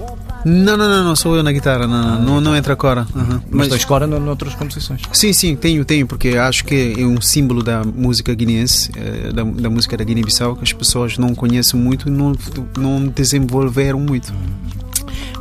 Não, 0.46 0.78
não, 0.78 0.88
não, 0.88 1.04
não, 1.04 1.16
sou 1.18 1.36
eu 1.36 1.44
na 1.44 1.52
guitarra, 1.52 1.86
não, 1.86 2.02
não, 2.02 2.22
não, 2.22 2.42
não 2.42 2.56
entra 2.56 2.74
cora. 2.76 3.06
aham. 3.14 3.42
Mas, 3.52 3.68
tens 3.68 3.84
cora 3.84 4.08
no- 4.08 4.20
noutras 4.22 4.56
composições. 4.56 5.02
Sim, 5.12 5.34
sim, 5.34 5.56
tenho, 5.56 5.84
tenho, 5.84 6.08
porque 6.08 6.30
acho 6.30 6.64
que 6.64 6.96
é 6.98 7.04
um 7.04 7.20
símbolo 7.20 7.62
da 7.62 7.84
música 7.84 8.34
guineense, 8.34 8.90
eh, 8.96 9.34
da, 9.34 9.44
da 9.44 9.70
música 9.70 9.98
da 9.98 10.04
Guiné-Bissau, 10.06 10.56
que 10.56 10.64
as 10.64 10.72
pessoas 10.72 11.18
não 11.18 11.36
conhecem 11.36 11.78
muito 11.78 12.08
e 12.08 12.12
não, 12.12 12.34
não 12.78 13.08
desenvolveram 13.08 14.00
muito. 14.00 14.34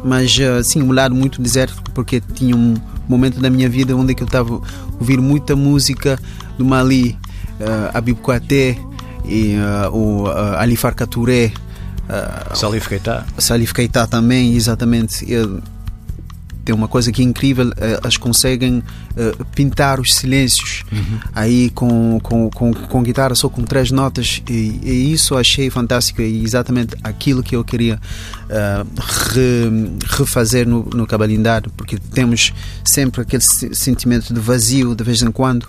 Mas, 0.04 0.38
eh, 0.38 0.62
sim, 0.62 0.82
um 0.82 0.92
lado 0.92 1.14
muito 1.14 1.42
desértico, 1.42 1.90
porque 1.92 2.20
tinha 2.34 2.54
um 2.54 2.74
momento 3.08 3.40
da 3.40 3.50
minha 3.50 3.68
vida 3.68 3.96
onde 3.96 4.12
é 4.12 4.16
eu 4.20 4.26
estava 4.26 4.56
a 4.56 4.60
ouvir 4.98 5.20
muita 5.20 5.56
música 5.56 6.18
do 6.56 6.64
Mali, 6.64 7.16
uh, 7.60 7.96
Abib 7.96 8.18
Kouaté 8.18 8.76
e 9.24 9.54
eh, 9.54 9.88
o 9.92 10.24
uh, 10.24 10.56
Ali 10.58 10.76
Farka 10.76 11.06
Touré, 11.06 11.52
eh, 12.08 12.54
Salif 12.54 12.88
Keita. 12.88 13.26
Salif 13.36 13.72
Keita 13.72 14.06
também, 14.06 14.54
exatamente. 14.54 15.30
Ele 15.30 15.60
tem 16.68 16.74
uma 16.74 16.86
coisa 16.86 17.10
que 17.10 17.22
é 17.22 17.24
incrível, 17.24 17.72
eh, 17.78 17.98
elas 18.02 18.18
conseguem 18.18 18.82
eh, 19.16 19.32
pintar 19.54 19.98
os 19.98 20.14
silêncios. 20.14 20.84
Aí 21.34 21.70
com, 21.70 22.20
com, 22.22 22.50
com, 22.50 22.74
com 22.74 23.02
guitarra 23.02 23.34
só 23.34 23.48
com 23.48 23.62
três 23.64 23.90
notas 23.90 24.42
e, 24.46 24.78
e 24.82 25.12
isso 25.14 25.32
eu 25.32 25.38
achei 25.38 25.70
fantástico. 25.70 26.20
E 26.20 26.44
exatamente 26.44 26.94
aquilo 27.02 27.42
que 27.42 27.56
eu 27.56 27.64
queria 27.64 27.98
eh, 28.50 28.84
re- 29.32 29.96
refazer 30.18 30.68
no, 30.68 30.84
no 30.92 31.06
Cabalindade, 31.06 31.70
porque 31.74 31.96
temos 31.98 32.52
sempre 32.84 33.22
aquele 33.22 33.42
se- 33.42 33.74
sentimento 33.74 34.34
de 34.34 34.40
vazio 34.40 34.94
de 34.94 35.02
vez 35.02 35.22
em 35.22 35.30
quando, 35.30 35.66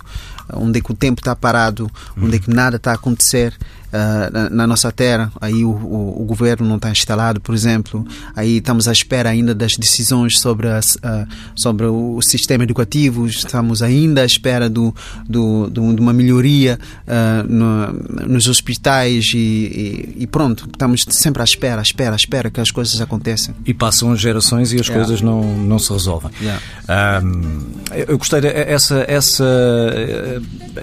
onde 0.52 0.80
é 0.80 0.82
que 0.82 0.92
o 0.92 0.94
tempo 0.94 1.22
está 1.22 1.34
parado, 1.34 1.90
onde 2.20 2.36
é 2.36 2.38
que 2.38 2.50
nada 2.50 2.76
está 2.76 2.90
a 2.90 2.94
acontecer 2.96 3.56
ah, 3.92 4.30
na, 4.32 4.50
na 4.50 4.66
nossa 4.66 4.90
terra, 4.92 5.32
aí 5.40 5.64
o, 5.64 5.70
o, 5.70 6.22
o 6.22 6.24
governo 6.24 6.66
não 6.68 6.76
está 6.76 6.90
instalado, 6.90 7.40
por 7.40 7.54
exemplo, 7.54 8.06
aí 8.36 8.58
estamos 8.58 8.86
à 8.88 8.92
espera 8.92 9.28
ainda 9.30 9.54
das 9.54 9.72
decisões 9.78 10.38
sobre, 10.38 10.68
as, 10.68 10.98
ah, 11.02 11.26
sobre 11.56 11.86
o 11.86 12.20
sistema 12.22 12.64
educativo, 12.64 13.26
estamos 13.26 13.82
ainda 13.82 14.22
à 14.22 14.24
espera 14.24 14.68
do, 14.68 14.94
do, 15.28 15.68
do- 15.70 15.94
de 15.94 16.00
uma 16.00 16.12
melhoria 16.12 16.78
ah, 17.06 17.44
no- 17.48 17.92
nos 18.28 18.46
hospitais 18.48 19.30
e, 19.34 19.38
e- 19.38 20.22
e 20.22 20.26
pronto, 20.26 20.66
estamos 20.70 21.04
sempre 21.10 21.42
à 21.42 21.44
espera, 21.44 21.80
à 21.80 21.82
espera, 21.82 22.12
à 22.12 22.16
espera 22.16 22.50
que 22.50 22.60
as 22.60 22.70
coisas 22.70 23.00
aconteçam. 23.00 23.54
E 23.64 23.72
passam 23.74 24.12
as 24.12 24.20
gerações 24.20 24.72
e 24.72 24.76
as 24.80 24.86
Yeah. 24.90 25.04
coisas 25.06 25.22
não, 25.22 25.42
não 25.56 25.78
se 25.78 25.92
resolvem. 25.92 26.30
Yeah. 26.40 26.60
Ahm, 26.88 27.60
eu 28.08 28.18
gostei 28.18 28.40
dessa 28.40 29.04
essa 29.06 29.44
eh, 29.44 30.40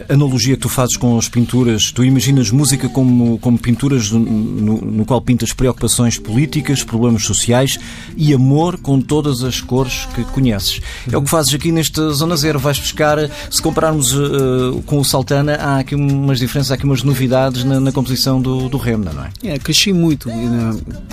analogia 0.10 0.56
que 0.56 0.62
tu 0.62 0.70
fazes 0.70 0.96
com 0.98 1.18
as 1.18 1.28
pinturas. 1.28 1.92
Tu 1.92 2.04
imaginas 2.04 2.52
música 2.52 2.88
como, 2.98 3.38
como 3.38 3.60
pinturas 3.60 4.10
no, 4.10 4.18
no- 4.20 5.06
qual 5.06 5.22
pintas 5.22 5.54
preocupações 5.54 6.18
políticas, 6.18 6.84
problemas 6.84 7.24
sociais 7.24 7.78
e 8.16 8.34
amor 8.34 8.80
com 8.80 9.00
todas 9.00 9.44
as 9.44 9.62
cores 9.62 10.08
que 10.16 10.24
conheces. 10.24 10.82
É 11.12 11.16
o 11.16 11.22
que 11.22 11.30
fazes 11.30 11.54
aqui 11.54 11.72
nesta 11.72 12.10
Zona 12.10 12.36
Zero. 12.36 12.58
Vais 12.58 12.80
buscar, 12.80 13.20
se 13.52 13.62
compararmos 13.62 14.14
eh, 14.14 14.82
com 14.88 14.98
o 14.98 15.06
Saltana, 15.06 15.54
há 15.58 15.78
aqui 15.78 15.94
umas 15.94 16.40
diferenças, 16.40 16.72
há 16.72 16.74
aqui 16.74 16.86
umas 16.86 17.04
novidades 17.04 17.64
na, 17.64 17.80
na 17.80 17.92
composição 17.92 18.42
do, 18.42 18.68
do 18.68 18.78
Remna, 18.78 19.14
não 19.14 19.24
é? 19.26 19.30
É, 19.44 19.60
cresci 19.60 19.94
muito 19.94 20.28
eh, 20.28 20.34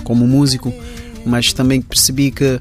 como 0.05 0.27
músico, 0.27 0.73
mas 1.27 1.53
também 1.53 1.83
percebi 1.83 2.31
que 2.31 2.59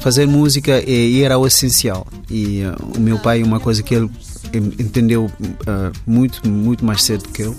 fazer 0.00 0.26
música 0.28 0.70
é- 0.86 1.20
era 1.20 1.36
o 1.36 1.44
essencial. 1.48 2.06
E 2.30 2.60
eh, 2.60 2.74
o 2.96 3.00
meu 3.00 3.18
pai, 3.18 3.42
uma 3.42 3.58
coisa 3.58 3.82
que 3.82 3.92
ele 3.92 4.08
entendeu 4.54 5.30
eh, 5.66 5.92
muito, 6.06 6.46
muito 6.48 6.84
mais 6.84 7.02
cedo 7.02 7.28
que 7.28 7.42
eu, 7.42 7.56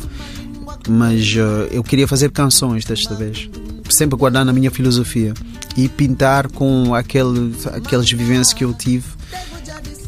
mas 0.90 1.36
eh, 1.36 1.70
eu 1.72 1.84
queria 1.84 2.08
fazer 2.08 2.32
canções 2.32 2.86
desta 2.86 3.16
vez, 3.16 3.50
sempre 3.90 4.18
guardando 4.18 4.50
a 4.50 4.54
minha 4.54 4.72
filosofia 4.72 5.34
e 5.78 5.88
pintar 5.90 6.50
com 6.52 6.94
aquele, 6.94 7.54
aquelas 7.74 8.10
vivências 8.10 8.54
que 8.54 8.64
eu 8.64 8.74
tive. 8.74 9.06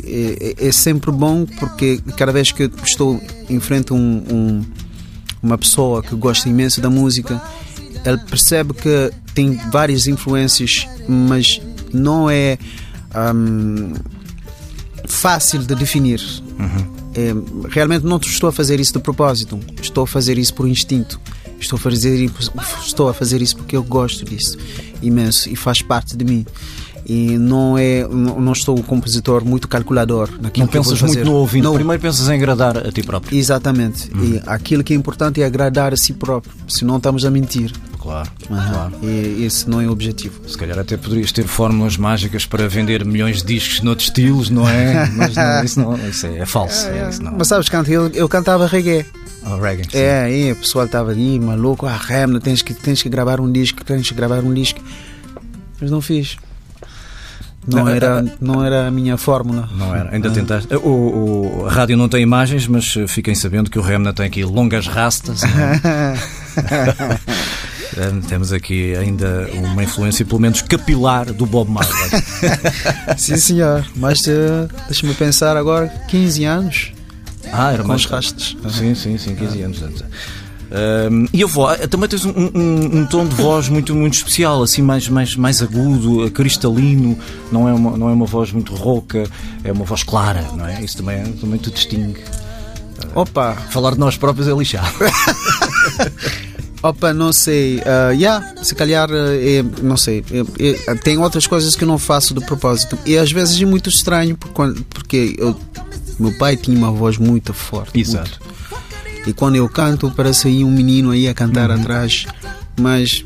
É, 0.04 0.56
é- 0.62 0.68
é 0.68 0.72
sempre 0.72 1.12
bom 1.12 1.46
porque 1.60 2.00
cada 2.16 2.32
vez 2.32 2.52
que 2.52 2.64
eu 2.64 2.72
estou 2.84 3.20
em 3.50 3.60
frente 3.60 3.92
a 3.92 3.96
um- 3.96 4.24
um, 4.32 4.66
uma 5.42 5.58
pessoa 5.58 6.04
que 6.04 6.14
gosta 6.16 6.48
imenso 6.48 6.80
da 6.80 6.90
música, 6.92 7.42
ele 8.06 8.18
percebe 8.20 8.74
que 8.74 9.12
tem 9.34 9.56
várias 9.72 10.06
influências, 10.06 10.88
mas 11.08 11.60
não 11.92 12.30
é 12.30 12.60
hum, 13.34 13.94
fácil 15.08 15.60
de 15.60 15.76
definir. 15.76 16.22
É, 17.16 17.34
realmente 17.70 18.06
não 18.06 18.18
estou 18.18 18.50
a 18.50 18.52
fazer 18.52 18.80
isso 18.80 18.94
de 18.94 19.00
propósito, 19.00 19.60
estou 19.82 20.04
a 20.04 20.08
fazer 20.08 20.38
isso 20.38 20.54
por 20.54 20.68
instinto. 20.68 21.20
Estou 21.60 21.78
a 21.78 21.80
fazer, 21.80 22.32
estou 22.86 23.08
a 23.10 23.14
fazer 23.14 23.42
isso 23.42 23.56
porque 23.56 23.78
eu 23.78 23.84
gosto 23.84 24.26
disso 24.26 24.58
imenso 25.02 25.50
e 25.50 25.56
faz 25.56 25.82
parte 25.82 26.16
de 26.16 26.26
mim. 26.26 26.46
E 27.06 27.38
não 27.38 27.78
é, 27.78 28.06
não 28.08 28.52
estou 28.52 28.78
um 28.78 28.82
compositor 28.82 29.46
muito 29.46 29.68
calculador 29.68 30.28
naquilo 30.42 30.66
Não 30.66 30.72
que 30.72 30.78
pensas 30.78 31.02
muito 31.02 31.24
no 31.24 31.34
ouvinte. 31.34 31.64
Não, 31.64 31.76
Primeiro 31.76 32.02
pensas 32.02 32.28
em 32.28 32.34
agradar 32.34 32.78
a 32.78 32.92
ti 32.92 33.04
próprio. 33.04 33.38
Exatamente. 33.38 34.10
E 34.16 34.42
aquilo 34.48 34.84
que 34.84 34.92
é 34.92 34.96
importante 34.96 35.40
é 35.40 35.46
agradar 35.46 35.94
a 35.94 35.98
si 35.98 36.14
próprio, 36.14 36.52
senão 36.68 36.98
estamos 36.98 37.24
a 37.24 37.30
mentir. 37.30 37.72
Claro, 38.06 38.30
Aham. 38.52 38.72
claro. 38.92 39.10
E 39.10 39.44
esse 39.46 39.68
não 39.68 39.82
é 39.82 39.88
o 39.88 39.92
objetivo. 39.92 40.40
Se 40.48 40.56
calhar 40.56 40.78
até 40.78 40.96
poderias 40.96 41.32
ter 41.32 41.48
fórmulas 41.48 41.98
mágicas 41.98 42.46
para 42.46 42.68
vender 42.70 43.04
milhões 43.04 43.42
de 43.42 43.56
discos 43.56 43.82
noutros 43.82 44.08
estilos, 44.10 44.50
não 44.52 44.70
é? 44.70 45.10
Mas 45.18 45.36
não, 45.36 45.64
isso, 45.64 45.80
não, 45.80 45.96
isso 46.10 46.28
é, 46.28 46.38
é 46.38 46.46
falso. 46.46 46.88
É, 46.88 47.10
isso 47.10 47.24
não. 47.24 47.34
Mas 47.36 47.48
sabes, 47.48 47.68
eu, 47.90 48.08
eu 48.10 48.30
cantava 48.30 48.68
reggae. 48.68 49.06
Oh, 49.44 49.58
reggae. 49.60 49.88
É, 49.94 50.30
e 50.32 50.52
o 50.52 50.56
pessoal 50.56 50.86
estava 50.86 51.10
ali, 51.12 51.40
maluco, 51.40 51.88
ah, 51.88 51.98
Remna, 51.98 52.40
tens 52.40 52.62
que, 52.62 52.74
tens 52.76 53.02
que 53.02 53.10
gravar 53.10 53.40
um 53.42 53.52
disco, 53.52 53.84
tens 53.84 54.08
que 54.08 54.14
gravar 54.14 54.44
um 54.44 54.54
disco. 54.54 54.80
Mas 55.82 55.90
não 55.90 56.00
fiz. 56.02 56.38
Não 57.68 57.90
era, 57.90 58.20
ah, 58.20 58.24
não 58.40 58.64
era 58.64 58.86
a 58.88 58.92
minha 58.92 59.18
fórmula. 59.18 59.68
Não 59.76 59.96
era, 59.96 60.12
ainda 60.14 60.30
Ah. 60.30 60.32
tentaste. 60.32 60.72
O, 60.76 61.62
o- 61.62 61.66
a 61.68 61.72
rádio 61.72 61.98
não 61.98 62.08
tem 62.08 62.22
imagens, 62.22 62.68
mas 62.68 62.94
fiquem 63.08 63.34
sabendo 63.34 63.72
que 63.72 63.80
o 63.80 63.82
Remna 63.82 64.14
tem 64.14 64.28
aqui 64.28 64.44
longas 64.46 64.86
rastas. 64.86 65.42
Temos 68.28 68.52
aqui 68.52 68.94
ainda 68.96 69.50
uma 69.54 69.84
influência, 69.84 70.26
pelo 70.26 70.40
menos 70.42 70.62
capilar, 70.62 71.32
do 71.32 71.46
Bob 71.46 71.70
Marley. 71.72 71.94
Sim, 73.18 73.38
senhor. 73.38 73.86
Mas 73.96 74.20
eh, 74.28 74.68
deixa-me 74.88 75.14
pensar 75.14 75.56
agora, 75.56 75.88
15 76.10 76.44
anos 76.46 76.92
Ah, 77.52 77.72
era 77.74 77.82
com 77.84 77.88
mais 77.88 78.02
os 78.02 78.08
rastos. 78.08 78.58
Sim, 78.70 78.94
sim, 78.96 79.18
sim, 79.18 79.36
15 79.36 79.62
anos. 79.62 79.84
Ahm, 80.72 81.28
e 81.32 81.44
a 81.44 81.48
voz, 81.48 81.80
também 81.88 82.10
tens 82.10 82.26
um, 82.26 82.32
um- 82.32 82.98
um 83.02 83.06
tom 83.06 83.26
de 83.26 83.36
voz 83.36 83.70
muito, 83.70 83.96
muito 83.96 84.16
especial, 84.16 84.62
assim, 84.64 84.82
mais, 84.82 85.08
mais, 85.08 85.36
mais 85.36 85.62
agudo, 85.62 86.30
cristalino, 86.32 87.18
não 87.52 87.70
é, 87.70 87.74
uma, 87.74 87.96
não 87.96 88.10
é 88.10 88.14
uma 88.14 88.26
voz 88.26 88.52
muito 88.52 88.74
rouca, 88.76 89.24
é 89.64 89.72
uma 89.72 89.86
voz 89.86 90.04
clara, 90.04 90.44
não 90.58 90.66
é? 90.68 90.82
Isso 90.84 90.98
também, 90.98 91.24
também 91.34 91.60
te 91.60 91.70
distingue. 91.72 92.20
Opa, 93.14 93.54
Falar 93.70 93.92
de 93.92 94.00
nós 94.00 94.18
próprios 94.18 94.48
é 94.48 94.52
lixado. 94.54 94.92
opa, 96.90 97.14
não 97.14 97.32
sei. 97.34 97.82
ah, 97.86 98.12
yeah, 98.12 98.54
se 98.64 98.74
calhar, 98.76 99.10
eh, 99.12 99.58
é, 99.60 99.66
não 99.82 99.98
sei. 99.98 100.24
é- 100.60 100.92
é- 100.92 100.96
tem 100.96 101.18
outras 101.18 101.48
coisas 101.48 101.76
que 101.76 101.84
eu 101.84 101.88
não 101.88 101.98
faço 101.98 102.34
de 102.34 102.46
propósito. 102.46 102.98
E 103.06 103.18
às 103.18 103.32
vezes 103.32 103.60
é 103.62 103.66
muito 103.66 103.90
estranho 103.90 104.36
por 104.38 104.50
quando- 104.52 104.84
porque 104.86 105.36
eu, 105.38 105.56
meu 106.20 106.32
pai 106.38 106.56
tinha 106.58 106.78
uma 106.78 106.92
voz 106.92 107.18
muito 107.18 107.54
forte. 107.54 108.00
Exato. 108.00 108.40
muito. 108.42 109.30
E 109.30 109.34
quando 109.34 109.56
eu 109.56 109.68
canto, 109.68 110.12
parece 110.16 110.48
aí 110.48 110.64
um 110.64 110.70
menino 110.72 111.10
aí 111.12 111.28
a 111.28 111.34
cantar 111.34 111.72
Uhum. 111.72 111.82
atrás. 111.82 112.26
Mas 112.80 113.24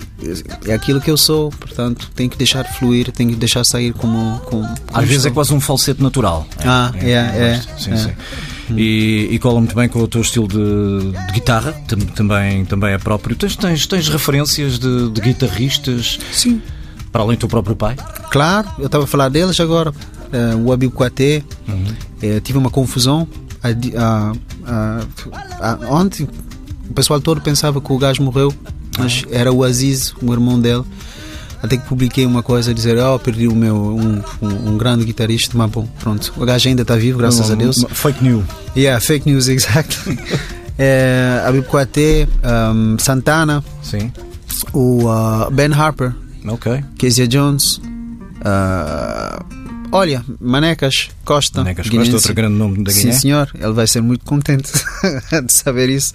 é 0.67 0.73
aquilo 0.73 1.01
que 1.01 1.09
eu 1.09 1.17
sou, 1.17 1.49
portanto, 1.49 2.09
tenho 2.15 2.29
que 2.29 2.37
deixar 2.37 2.63
fluir, 2.65 3.11
tenho 3.11 3.31
que 3.31 3.35
deixar 3.35 3.65
sair 3.65 3.93
como. 3.93 4.39
como 4.45 4.63
Às 4.93 5.07
vezes 5.07 5.25
é 5.25 5.31
quase 5.31 5.51
um 5.53 5.59
falsete 5.59 6.01
natural. 6.03 6.47
Ah, 6.63 6.91
é, 6.95 7.11
é, 7.11 7.55
gosto. 7.65 7.83
Sim, 7.83 7.91
é. 7.93 7.97
sim. 7.97 8.11
E, 8.77 9.27
e 9.31 9.39
cola 9.39 9.59
muito 9.59 9.75
bem 9.75 9.89
com 9.89 9.99
o 9.99 10.07
teu 10.07 10.21
estilo 10.21 10.47
de, 10.47 11.11
de 11.27 11.33
guitarra, 11.33 11.73
tam- 11.87 11.99
também, 11.99 12.65
também 12.65 12.93
é 12.93 12.97
próprio. 12.97 13.35
Tens, 13.35 13.55
tens, 13.55 13.87
tens 13.87 14.07
referências 14.09 14.77
de, 14.79 15.09
de 15.09 15.21
guitarristas 15.21 16.19
Sim. 16.31 16.61
para 17.11 17.21
além 17.23 17.35
do 17.35 17.39
teu 17.41 17.49
próprio 17.49 17.75
pai? 17.75 17.95
Claro, 18.31 18.67
eu 18.79 18.85
estava 18.85 19.03
a 19.05 19.07
falar 19.07 19.29
deles 19.29 19.59
agora. 19.59 19.93
Eh, 20.31 20.55
o 20.63 20.71
Abib 20.71 20.91
Kouaté, 20.91 21.43
Uhum. 21.67 21.85
eh, 22.21 22.39
tive 22.39 22.57
uma 22.57 22.69
confusão. 22.69 23.27
A- 23.63 24.31
ontem 25.89 26.27
o 26.89 26.93
pessoal 26.93 27.19
todo 27.19 27.41
pensava 27.41 27.81
que 27.81 27.91
o 27.91 27.97
gajo 27.97 28.21
morreu, 28.23 28.53
mas 28.97 29.23
Ah. 29.25 29.29
era 29.35 29.51
o 29.51 29.63
Aziz, 29.63 30.13
o 30.21 30.31
irmão 30.31 30.59
dele. 30.59 30.83
Até 31.61 31.75
que 31.77 31.85
publiquei 31.87 32.25
uma 32.25 32.41
coisa 32.41 32.71
a 32.71 32.73
dizer: 32.73 32.97
Oh, 32.99 33.19
perdi 33.19 33.47
o 33.47 33.55
meu, 33.55 33.75
um, 33.75 34.21
um, 34.41 34.69
um 34.69 34.77
grande 34.77 35.03
guitarrista. 35.03 35.57
Mas 35.57 35.69
bom, 35.69 35.85
pronto, 35.99 36.33
o 36.37 36.45
gajo 36.45 36.69
ainda 36.69 36.83
está 36.83 36.95
vivo, 36.95 37.17
graças 37.19 37.51
a 37.51 37.55
Deus. 37.55 37.85
Fake 37.89 38.23
news. 38.23 38.45
Yeah, 38.77 38.99
fake 39.01 39.29
news, 39.29 39.47
exactly. 39.49 40.17
é, 40.77 41.43
Abib 41.45 41.65
Kouaté, 41.65 42.27
um, 42.73 42.97
Santana, 42.97 43.63
Sim. 43.83 44.11
o 44.73 45.05
uh, 45.05 45.51
Ben 45.51 45.73
Harper, 45.73 46.13
Ok. 46.47 46.81
Kezia 46.97 47.27
Jones, 47.27 47.81
ah, 48.45 49.43
olha, 49.91 50.23
Manecas 50.39 51.09
Costa. 51.25 51.59
Manecas 51.59 51.83
Costa, 51.87 51.91
guineense. 51.91 52.15
outro 52.15 52.33
grande 52.33 52.55
nome 52.55 52.83
da 52.83 52.91
Sim, 52.91 53.01
Guiné. 53.01 53.11
senhor, 53.13 53.49
ele 53.53 53.73
vai 53.73 53.85
ser 53.87 54.01
muito 54.01 54.23
contente 54.23 54.71
de 55.45 55.51
saber 55.53 55.89
isso. 55.89 56.13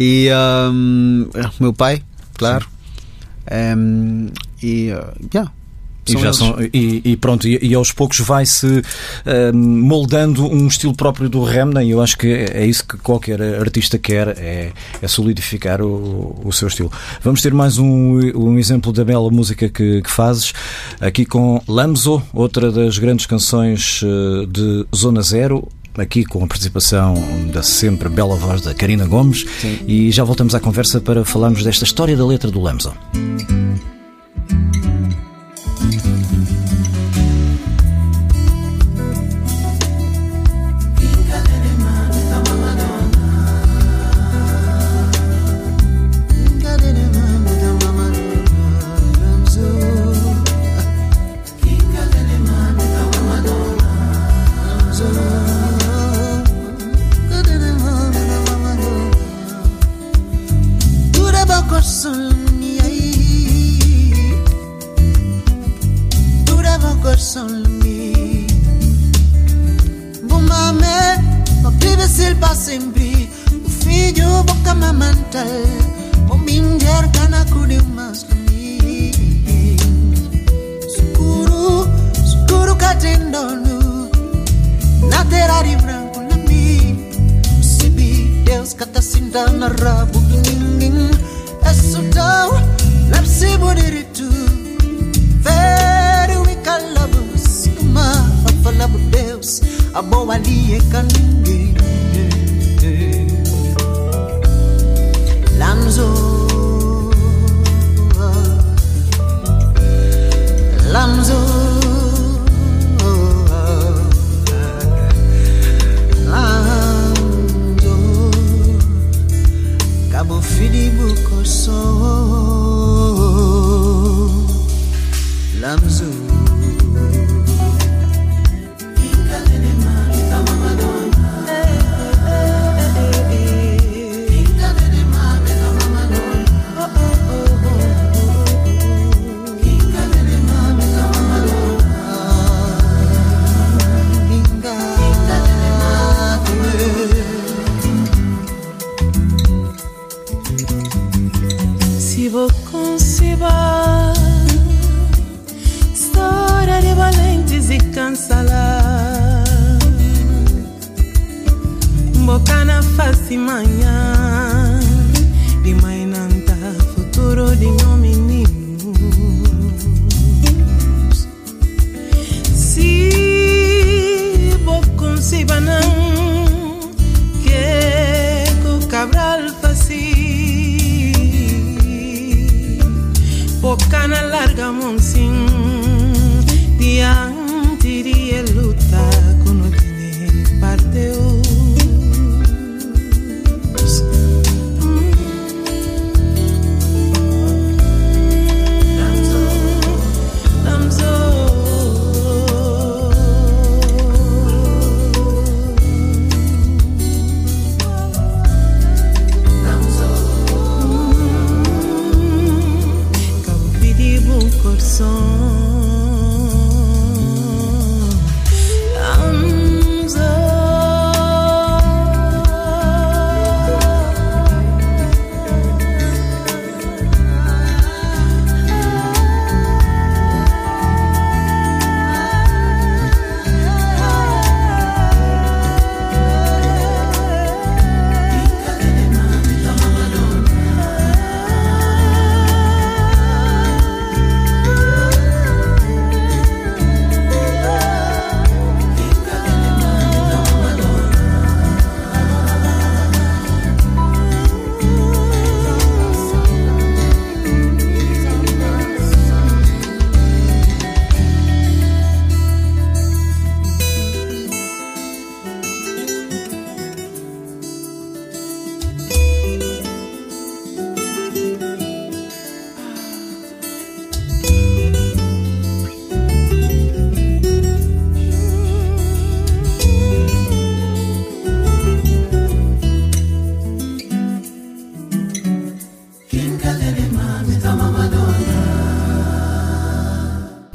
E 0.00 0.28
ahm, 0.30 1.26
meu 1.60 1.74
pai, 1.74 2.02
claro. 2.34 2.66
Ahm, 3.50 4.28
e, 4.62 4.90
ah, 4.92 5.12
yeah, 5.34 5.52
E, 6.08 6.12
já 6.20 6.32
são- 6.32 6.56
e- 6.72 7.02
e 7.04 7.16
pronto, 7.16 7.48
e, 7.48 7.58
e 7.60 7.74
aos 7.74 7.90
poucos 7.90 8.20
vai-se 8.20 8.80
ah, 9.24 9.52
moldando 9.52 10.46
um 10.46 10.68
estilo 10.68 10.94
próprio 10.94 11.28
do 11.28 11.42
Remna 11.42 11.82
e 11.82 11.90
eu 11.90 12.00
acho 12.00 12.16
que 12.16 12.28
é 12.28 12.64
isso 12.64 12.86
que 12.86 12.96
qualquer 12.98 13.42
artista 13.60 13.98
quer, 13.98 14.28
é, 14.38 14.72
é 15.02 15.08
solidificar 15.08 15.82
o, 15.82 16.40
o 16.44 16.52
seu 16.52 16.68
estilo. 16.68 16.92
Vamos 17.22 17.42
ter 17.42 17.52
mais 17.52 17.76
um, 17.78 18.20
um 18.36 18.56
exemplo 18.56 18.92
da 18.92 19.04
bela 19.04 19.28
música 19.32 19.68
que, 19.68 20.00
que 20.00 20.10
fazes, 20.10 20.52
aqui 21.00 21.24
com 21.26 21.60
Lamzo, 21.66 22.22
outra 22.32 22.70
das 22.70 22.98
grandes 22.98 23.26
canções 23.26 24.00
ah, 24.04 24.46
de 24.48 24.86
Zona 24.94 25.22
Zero. 25.22 25.66
Aqui 25.98 26.24
com 26.24 26.44
a 26.44 26.46
participação 26.46 27.14
da 27.52 27.62
sempre 27.62 28.08
bela 28.08 28.36
voz 28.36 28.60
da 28.60 28.74
Karina 28.74 29.06
Gomes 29.06 29.46
e 29.86 30.10
já 30.10 30.24
voltamos 30.24 30.54
à 30.54 30.60
conversa 30.60 31.00
para 31.00 31.24
falarmos 31.24 31.64
desta 31.64 31.84
história 31.84 32.16
da 32.16 32.26
letra 32.26 32.50
do 32.50 32.60
Lamzo. 32.60 32.92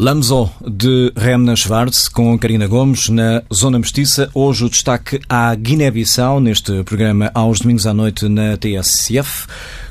Lamzo 0.02 0.50
de 0.68 1.14
Remna 1.16 1.56
Schwartz 1.56 2.08
com 2.08 2.36
Karina 2.36 2.66
Gomes 2.66 3.08
na 3.10 3.44
Zona 3.54 3.78
Mestiça. 3.78 4.32
Hoje 4.34 4.66
o 4.66 4.70
destaque 4.70 5.20
à 5.30 5.54
Guiné-Bissau 5.54 6.40
neste 6.40 6.84
programa 6.86 7.30
aos 7.36 7.60
domingos 7.60 7.86
à 7.86 7.94
noite 7.94 8.28
na 8.28 8.58
TSF 8.58 9.46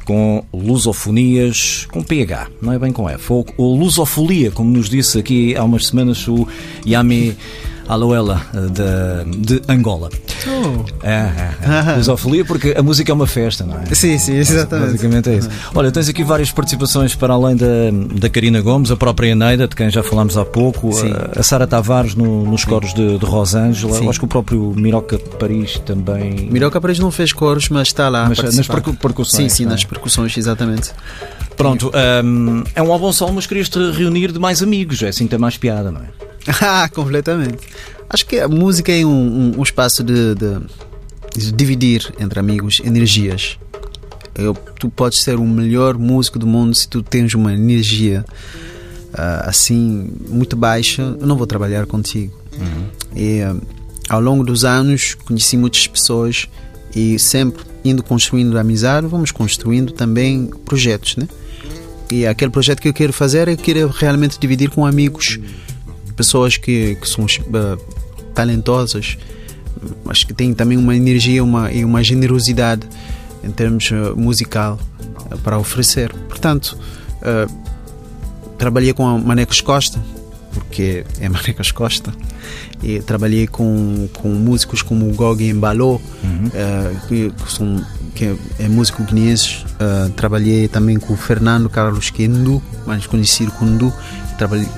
com 0.05 0.44
lusofonias 0.53 1.87
com 1.92 2.03
PH, 2.03 2.49
não 2.61 2.73
é 2.73 2.79
bem 2.81 2.90
com 2.90 3.09
F, 3.09 3.33
ou, 3.33 3.46
ou 3.57 3.79
lusofolia, 3.79 4.51
como 4.51 4.68
nos 4.68 4.88
disse 4.88 5.16
aqui 5.16 5.55
há 5.55 5.62
umas 5.62 5.87
semanas 5.87 6.27
o 6.27 6.44
Yami 6.85 7.37
Aloela 7.87 8.42
de, 8.53 9.59
de 9.59 9.73
Angola. 9.73 10.11
Oh. 10.48 10.85
É, 11.07 11.92
é. 11.92 11.96
Lusofolia 11.96 12.44
porque 12.44 12.74
a 12.76 12.83
música 12.83 13.11
é 13.11 13.14
uma 13.14 13.26
festa, 13.26 13.64
não 13.64 13.79
é? 13.79 13.94
Sim, 13.94 14.18
sim, 14.18 14.35
exatamente. 14.37 14.87
Basicamente 14.92 15.31
é 15.31 15.35
isso. 15.37 15.48
Olha, 15.74 15.90
tens 15.90 16.09
aqui 16.09 16.22
várias 16.24 16.50
participações 16.50 17.14
para 17.14 17.35
além 17.35 17.57
da, 17.57 17.66
da 18.14 18.29
Karina 18.29 18.61
Gomes, 18.61 18.90
a 18.90 18.96
própria 18.96 19.29
Eneida, 19.29 19.66
de 19.68 19.76
quem 19.76 19.90
já 19.90 20.03
falámos 20.03 20.37
há 20.37 20.44
pouco, 20.44 20.92
Sim. 20.92 21.12
a, 21.12 21.40
a 21.40 21.42
Sara 21.42 21.66
Tavares 21.66 22.14
no- 22.14 22.44
nos 22.44 22.64
coros 22.64 22.94
de, 22.94 23.18
de 23.18 23.24
Rosângela, 23.24 23.92
Sim. 23.94 24.05
eu 24.05 24.11
acho 24.11 24.18
que 24.18 24.24
o 24.24 24.29
próprio 24.29 24.72
Miroca 24.76 25.16
de 25.18 25.24
Paris 25.37 25.79
também. 25.85 26.48
Miroca 26.50 26.81
Paredes 26.81 27.00
não 27.00 27.11
fez 27.11 27.33
coros, 27.33 27.68
mas 27.68 27.88
está 27.88 28.09
lá. 28.09 28.26
Mas, 28.29 28.38
nas 28.57 28.66
percu- 28.66 28.94
percussões, 28.94 29.53
Sim, 29.53 29.64
sim, 29.64 29.64
é? 29.64 29.68
nas 29.68 29.85
percussões, 29.85 30.37
exatamente. 30.37 30.90
Pronto, 31.57 31.90
hum, 32.24 32.64
é 32.74 32.83
um 32.83 32.90
álbum 32.92 33.12
solo, 33.12 33.35
mas 33.35 33.46
querias-te 33.46 33.79
reunir 33.92 34.33
de 34.33 34.38
mais 34.38 34.62
amigos, 34.62 35.03
é 35.03 35.09
assim 35.09 35.24
que 35.24 35.31
tem 35.31 35.38
mais 35.38 35.57
piada, 35.57 35.90
não 35.90 36.00
é? 36.00 36.05
Ah, 36.62 36.88
completamente. 36.88 37.59
Acho 38.12 38.27
que 38.27 38.38
a 38.38 38.49
música 38.49 38.92
é 38.92 39.05
um, 39.05 39.09
um- 39.11 39.59
um 39.59 39.62
espaço 39.62 40.03
de, 40.03 40.35
de- 40.35 40.61
de 41.37 41.53
dividir 41.53 42.12
entre 42.18 42.40
amigos 42.40 42.81
energias. 42.85 43.57
Eu, 44.35 44.53
tu 44.55 44.88
podes 44.90 45.20
ser 45.20 45.37
o 45.37 45.44
melhor 45.46 45.96
músico 45.96 46.38
do 46.38 46.46
mundo 46.46 46.75
se 46.75 46.88
tu 46.88 47.03
tens 47.03 47.35
uma 47.35 47.53
energia 47.53 48.25
ah, 49.14 49.44
assim 49.49 50.11
muito 50.29 50.57
baixa. 50.57 51.03
Eu 51.20 51.27
não 51.27 51.37
vou 51.37 51.46
trabalhar 51.46 51.87
contigo. 51.87 52.33
E 53.14 53.40
ah, 53.42 53.55
ao 54.09 54.20
longo 54.20 54.42
dos 54.42 54.64
anos 54.64 55.14
conheci 55.14 55.57
muitas 55.57 55.87
pessoas 55.87 56.49
e 56.94 57.16
sempre 57.18 57.62
indo 57.85 58.03
construindo 58.03 58.59
amizade, 58.59 59.07
vamos 59.07 59.31
construindo 59.31 59.92
também 59.92 60.51
projetos, 60.64 61.16
né? 61.16 61.29
E 62.11 62.27
aquele 62.27 62.51
projeto 62.51 62.81
que 62.83 62.88
eu 62.88 62.92
quero 62.92 63.12
fazer 63.12 63.46
é 63.46 63.55
que 63.57 63.70
eu 63.70 63.75
quero 63.75 63.88
realmente 63.88 64.37
dividir 64.38 64.68
com 64.70 64.85
amigos, 64.85 65.38
pessoas 66.16 66.57
que, 66.57 66.96
que 66.96 67.09
são 67.09 67.25
eh, 67.25 67.79
talentosas, 68.35 69.16
mas 70.05 70.25
que 70.25 70.35
têm 70.35 70.53
também 70.53 70.77
uma 70.77 70.97
energia 70.97 71.43
uma, 71.43 71.71
e 71.71 71.85
uma 71.85 72.03
generosidade 72.03 72.87
em 73.43 73.51
termos 73.51 73.90
eh, 73.90 74.12
musical 74.14 74.79
eh, 75.31 75.37
para 75.43 75.59
oferecer. 75.59 76.12
Portanto, 76.29 76.77
eh, 77.23 77.47
trabalhei 78.59 78.93
com 78.93 79.07
a 79.07 79.19
Manecos 79.19 79.61
Costa, 79.61 79.99
porque 80.53 81.05
é 81.19 81.29
Manecos 81.31 81.73
Costa, 81.73 82.12
e 82.83 83.01
trabalhei 83.01 83.47
com, 83.47 84.09
com 84.14 84.29
músicos 84.29 84.83
como 84.83 85.09
o 85.09 85.14
Gogi 85.14 85.49
Embalou, 85.49 86.01
eh, 86.55 86.97
que, 87.09 87.31
que 87.31 87.53
são, 87.53 87.85
que 88.14 88.25
é, 88.25 88.37
é 88.59 88.68
músico 88.68 89.03
guineense. 89.05 89.64
Eh, 89.79 90.11
trabalhei 90.16 90.68
também 90.68 90.99
com 90.99 91.12
o 91.12 91.16
Fernando 91.16 91.68
Carlos 91.68 92.11
Kendu, 92.11 92.62
mais 92.87 93.07
conhecido 93.07 93.51
como 93.53 93.70
Ndu, 93.70 93.92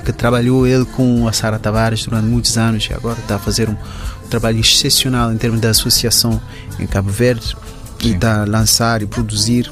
que, 0.05 0.11
trabalhou 0.11 0.67
ele 0.67 0.85
com 0.85 1.27
a 1.27 1.33
Sara 1.33 1.57
Tavares 1.57 2.05
durante 2.05 2.27
muitos 2.27 2.57
anos 2.57 2.87
e 2.89 2.93
agora 2.93 3.19
está 3.19 3.35
a 3.35 3.39
fazer 3.39 3.69
um, 3.69 3.73
um 3.73 4.27
trabalho 4.29 4.59
excepcional 4.59 5.31
em 5.31 5.37
termos 5.37 5.61
da 5.61 5.69
associação 5.69 6.41
em 6.79 6.85
Cabo 6.85 7.09
Verde 7.09 7.55
e 8.03 8.11
está 8.11 8.41
a 8.41 8.45
lançar 8.45 9.01
e 9.01 9.05
produzir 9.05 9.71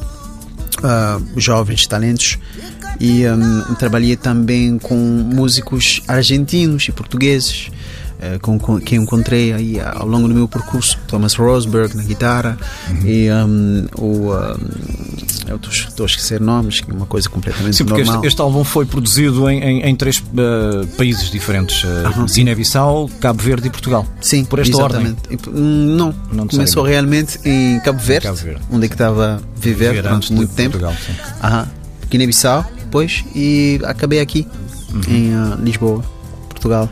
ah, 0.83 1.19
jovens 1.35 1.85
talentos 1.85 2.39
e 2.99 3.25
hum, 3.27 3.75
trabalhei 3.77 4.15
também 4.15 4.77
com 4.79 4.95
músicos 4.95 6.01
argentinos 6.07 6.87
e 6.87 6.91
portugueses 6.91 7.69
eh, 8.21 8.37
com, 8.41 8.57
com 8.59 8.79
quem 8.79 8.99
encontrei 9.01 9.51
aí 9.51 9.79
ao 9.79 10.05
longo 10.07 10.27
do 10.27 10.33
meu 10.33 10.47
percurso 10.47 10.97
Thomas 11.07 11.33
Rosberg 11.33 11.95
na 11.97 12.03
guitarra 12.03 12.57
e 13.03 13.27
hum, 13.31 13.87
o 13.97 14.31
hum, 14.33 14.55
eu 15.47 15.55
estou- 15.57 16.05
a 16.05 16.07
esquecer 16.07 16.39
nomes 16.39 16.79
que 16.79 16.89
é 16.89 16.93
uma 16.93 17.05
coisa 17.05 17.27
completamente 17.29 17.75
Sim, 17.75 17.83
porque 17.85 18.03
normal 18.03 18.17
este, 18.23 18.27
este 18.27 18.41
álbum 18.41 18.63
foi 18.63 18.85
produzido 18.85 19.49
em, 19.49 19.59
em- 19.61 19.81
em 19.81 19.95
três 19.95 20.23
eh, 20.37 20.85
países 20.97 21.29
diferentes: 21.29 21.83
Aham, 21.83 22.27
sim. 22.27 22.41
Guiné-Bissau, 22.41 23.09
Cabo 23.19 23.41
Verde 23.43 23.67
e 23.67 23.69
Portugal. 23.71 24.05
Sim, 24.21 24.45
Por 24.45 24.59
esta 24.59 24.75
exatamente. 24.77 25.17
E, 25.29 25.37
hum, 25.49 25.95
Não, 25.97 26.15
Não 26.31 26.47
começou 26.47 26.83
realmente 26.83 27.39
em 27.43 27.79
Cabo 27.81 27.99
Verde, 27.99 28.27
Cabo 28.27 28.37
Verde. 28.37 28.61
onde 28.71 28.85
é 28.85 28.87
que 28.87 28.93
estava 28.95 29.35
a 29.35 29.59
viver 29.59 30.01
durante 30.01 30.31
muito 30.31 30.53
tempo. 30.53 30.77
Guiné-Bissau, 32.09 32.65
depois, 32.79 33.23
e 33.35 33.79
acabei 33.83 34.19
aqui, 34.19 34.47
Uhum. 34.93 35.01
em 35.15 35.33
ah, 35.33 35.57
Lisboa, 35.61 36.03
Portugal. 36.49 36.89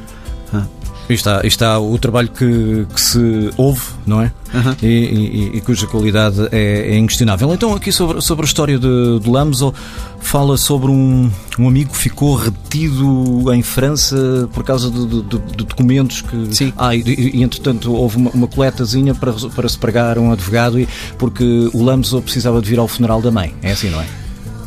E 1.10 1.14
está, 1.14 1.42
está 1.44 1.80
o 1.80 1.98
trabalho 1.98 2.30
que, 2.30 2.86
que 2.94 3.02
se 3.02 3.50
ouve, 3.58 3.82
não 4.06 4.22
é? 4.22 4.32
Aham. 4.54 4.76
E, 4.82 4.86
e- 4.88 5.58
e 5.58 5.62
cuja 5.62 5.88
qualidade 5.88 6.48
é, 6.52 6.92
é 6.94 6.98
inquestionável. 7.00 7.52
Então, 7.52 7.74
aqui 7.74 7.92
sobre, 7.92 8.22
sobre 8.22 8.46
a 8.46 8.48
história 8.48 8.78
de, 8.78 9.20
de 9.20 9.28
Lamso, 9.30 9.74
fala 10.22 10.56
sobre 10.56 10.92
um, 10.92 11.32
um 11.58 11.68
amigo 11.68 11.92
que 11.92 11.98
ficou 11.98 12.36
retido 12.36 13.52
em 13.54 13.64
França 13.64 14.48
por 14.54 14.64
causa 14.64 14.92
de, 14.92 15.06
de- 15.08 15.22
de- 15.24 15.64
documentos 15.66 16.22
que. 16.22 16.56
Sim. 16.56 16.74
Ah, 16.78 16.96
e, 16.96 17.02
e, 17.02 17.42
entretanto 17.42 17.92
houve 17.92 18.18
uma, 18.18 18.30
uma 18.32 18.48
coletazinha 18.48 19.16
para, 19.16 19.34
para 19.34 19.68
se 19.68 19.78
pagar 19.80 20.20
um 20.20 20.32
advogado, 20.32 20.80
e, 20.80 20.88
porque 21.18 21.70
o 21.74 21.82
Lamso 21.84 22.22
precisava 22.22 22.62
de 22.62 22.70
vir 22.70 22.78
ao 22.78 22.88
funeral 22.88 23.20
da 23.22 23.32
mãe. 23.32 23.54
É 23.64 23.72
assim, 23.72 23.90
não 23.90 24.00
é? 24.02 24.06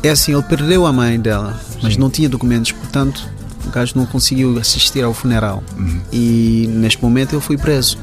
É 0.03 0.09
assim, 0.09 0.33
ele 0.33 0.43
perdeu 0.43 0.85
a 0.85 0.91
mãe 0.91 1.17
dela, 1.17 1.57
mas 1.81 1.95
não 1.95 2.09
tinha 2.09 2.27
documentos, 2.27 2.73
portanto, 2.73 3.25
o 3.65 3.69
gajo 3.69 3.93
não 3.95 4.05
conseguiu 4.05 4.57
assistir 4.57 5.03
ao 5.03 5.13
funeral. 5.13 5.63
E 6.11 6.67
neste 6.69 7.01
momento 7.01 7.33
ele 7.33 7.41
foi 7.41 7.57
preso. 7.57 7.97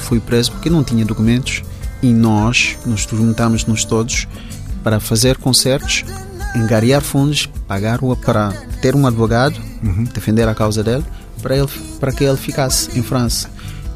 Foi 0.00 0.20
preso 0.20 0.52
porque 0.52 0.70
não 0.70 0.82
tinha 0.82 1.04
documentos 1.04 1.62
e 2.02 2.12
nós 2.12 2.76
nos 2.84 3.02
juntamos 3.02 3.64
nos 3.64 3.84
todos 3.84 4.26
para 4.82 4.98
fazer 4.98 5.36
concertos, 5.36 6.04
engariar 6.56 7.02
fundos, 7.02 7.48
pagar 7.68 8.02
o 8.02 8.16
para 8.16 8.50
ter 8.80 8.96
um 8.96 9.06
advogado, 9.06 9.58
defender 10.12 10.48
a 10.48 10.54
causa 10.54 10.82
dele, 10.82 11.04
para, 11.40 11.56
ele, 11.56 11.68
para 12.00 12.12
que 12.12 12.24
ele 12.24 12.36
ficasse 12.36 12.98
em 12.98 13.02
França. 13.02 13.48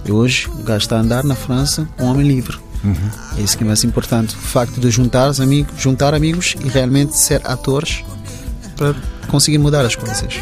E 0.04 0.12
hoje 0.12 0.48
o 0.48 0.62
gajo 0.62 0.84
está 0.84 0.96
a 0.96 1.00
andar 1.00 1.24
na 1.24 1.34
França, 1.34 1.88
um 1.98 2.04
homem 2.04 2.26
livre. 2.26 2.56
É 3.36 3.40
isso 3.40 3.58
que 3.58 3.64
é 3.64 3.66
mais 3.66 3.82
importante. 3.82 4.34
O 4.36 4.38
facto 4.38 4.80
de 4.80 4.90
juntar 4.90 5.28
os 5.28 5.40
amigos, 5.40 5.72
juntar 5.76 6.14
amigos 6.14 6.54
e 6.64 6.68
realmente 6.68 7.16
ser 7.18 7.40
atores 7.44 8.04
para 8.76 8.94
conseguir 9.28 9.58
mudar 9.58 9.84
as 9.84 9.96
coisas. 9.96 10.34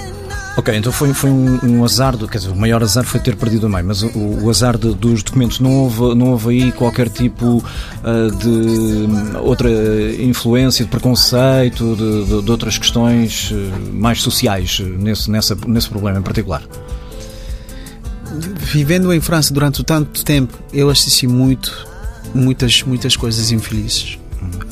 Ok, 0.57 0.73
então 0.77 0.93
foi, 0.93 1.13
foi 1.13 1.31
um, 1.31 1.59
um 1.65 1.85
azar, 1.85 2.17
do, 2.17 2.29
quer 2.29 2.39
dizer, 2.39 2.51
o 2.51 2.57
maior 2.57 2.81
azar 2.81 3.03
foi 3.05 3.19
ter 3.19 3.35
perdido 3.35 3.67
a 3.67 3.69
mãe, 3.69 3.83
mas 3.83 4.03
o, 4.05 4.11
o 4.45 4.49
azar 4.49 4.79
de- 4.79 4.95
dos 4.95 5.21
documentos, 5.25 5.59
não 5.59 5.73
houve, 5.73 6.15
não 6.15 6.27
houve 6.31 6.51
aí 6.51 6.71
qualquer 6.73 7.09
tipo 7.09 7.61
ah, 8.05 8.31
de 8.41 8.49
hum, 8.49 9.37
outra 9.43 9.69
influência, 10.23 10.85
de 10.85 10.91
preconceito, 10.93 11.97
de, 11.97 12.25
de- 12.37 12.43
de 12.43 12.51
outras 12.53 12.79
questões 12.79 13.51
eh, 13.53 13.91
mais 13.93 14.23
sociais 14.23 14.79
eh, 14.81 14.85
nesse, 14.85 15.29
nessa, 15.29 15.57
nesse 15.67 15.89
problema 15.89 16.21
em 16.21 16.23
particular? 16.23 16.63
Vivendo 18.73 19.13
em 19.13 19.21
França 19.21 19.53
durante 19.53 19.83
tanto 19.83 20.25
tempo, 20.25 20.57
eu 20.73 20.89
assisti 20.89 21.27
muito, 21.27 21.87
muitas, 22.33 22.81
muitas 22.85 23.17
coisas 23.17 23.51
infelizes. 23.51 24.19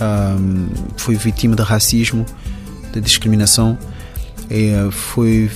Ahm, 0.01 0.69
fui 0.97 1.17
vítima 1.17 1.57
de 1.57 1.63
racismo, 1.63 2.25
de 2.93 3.01
discriminação. 3.01 3.77
Eh, 4.51 4.89
fui, 4.91 5.51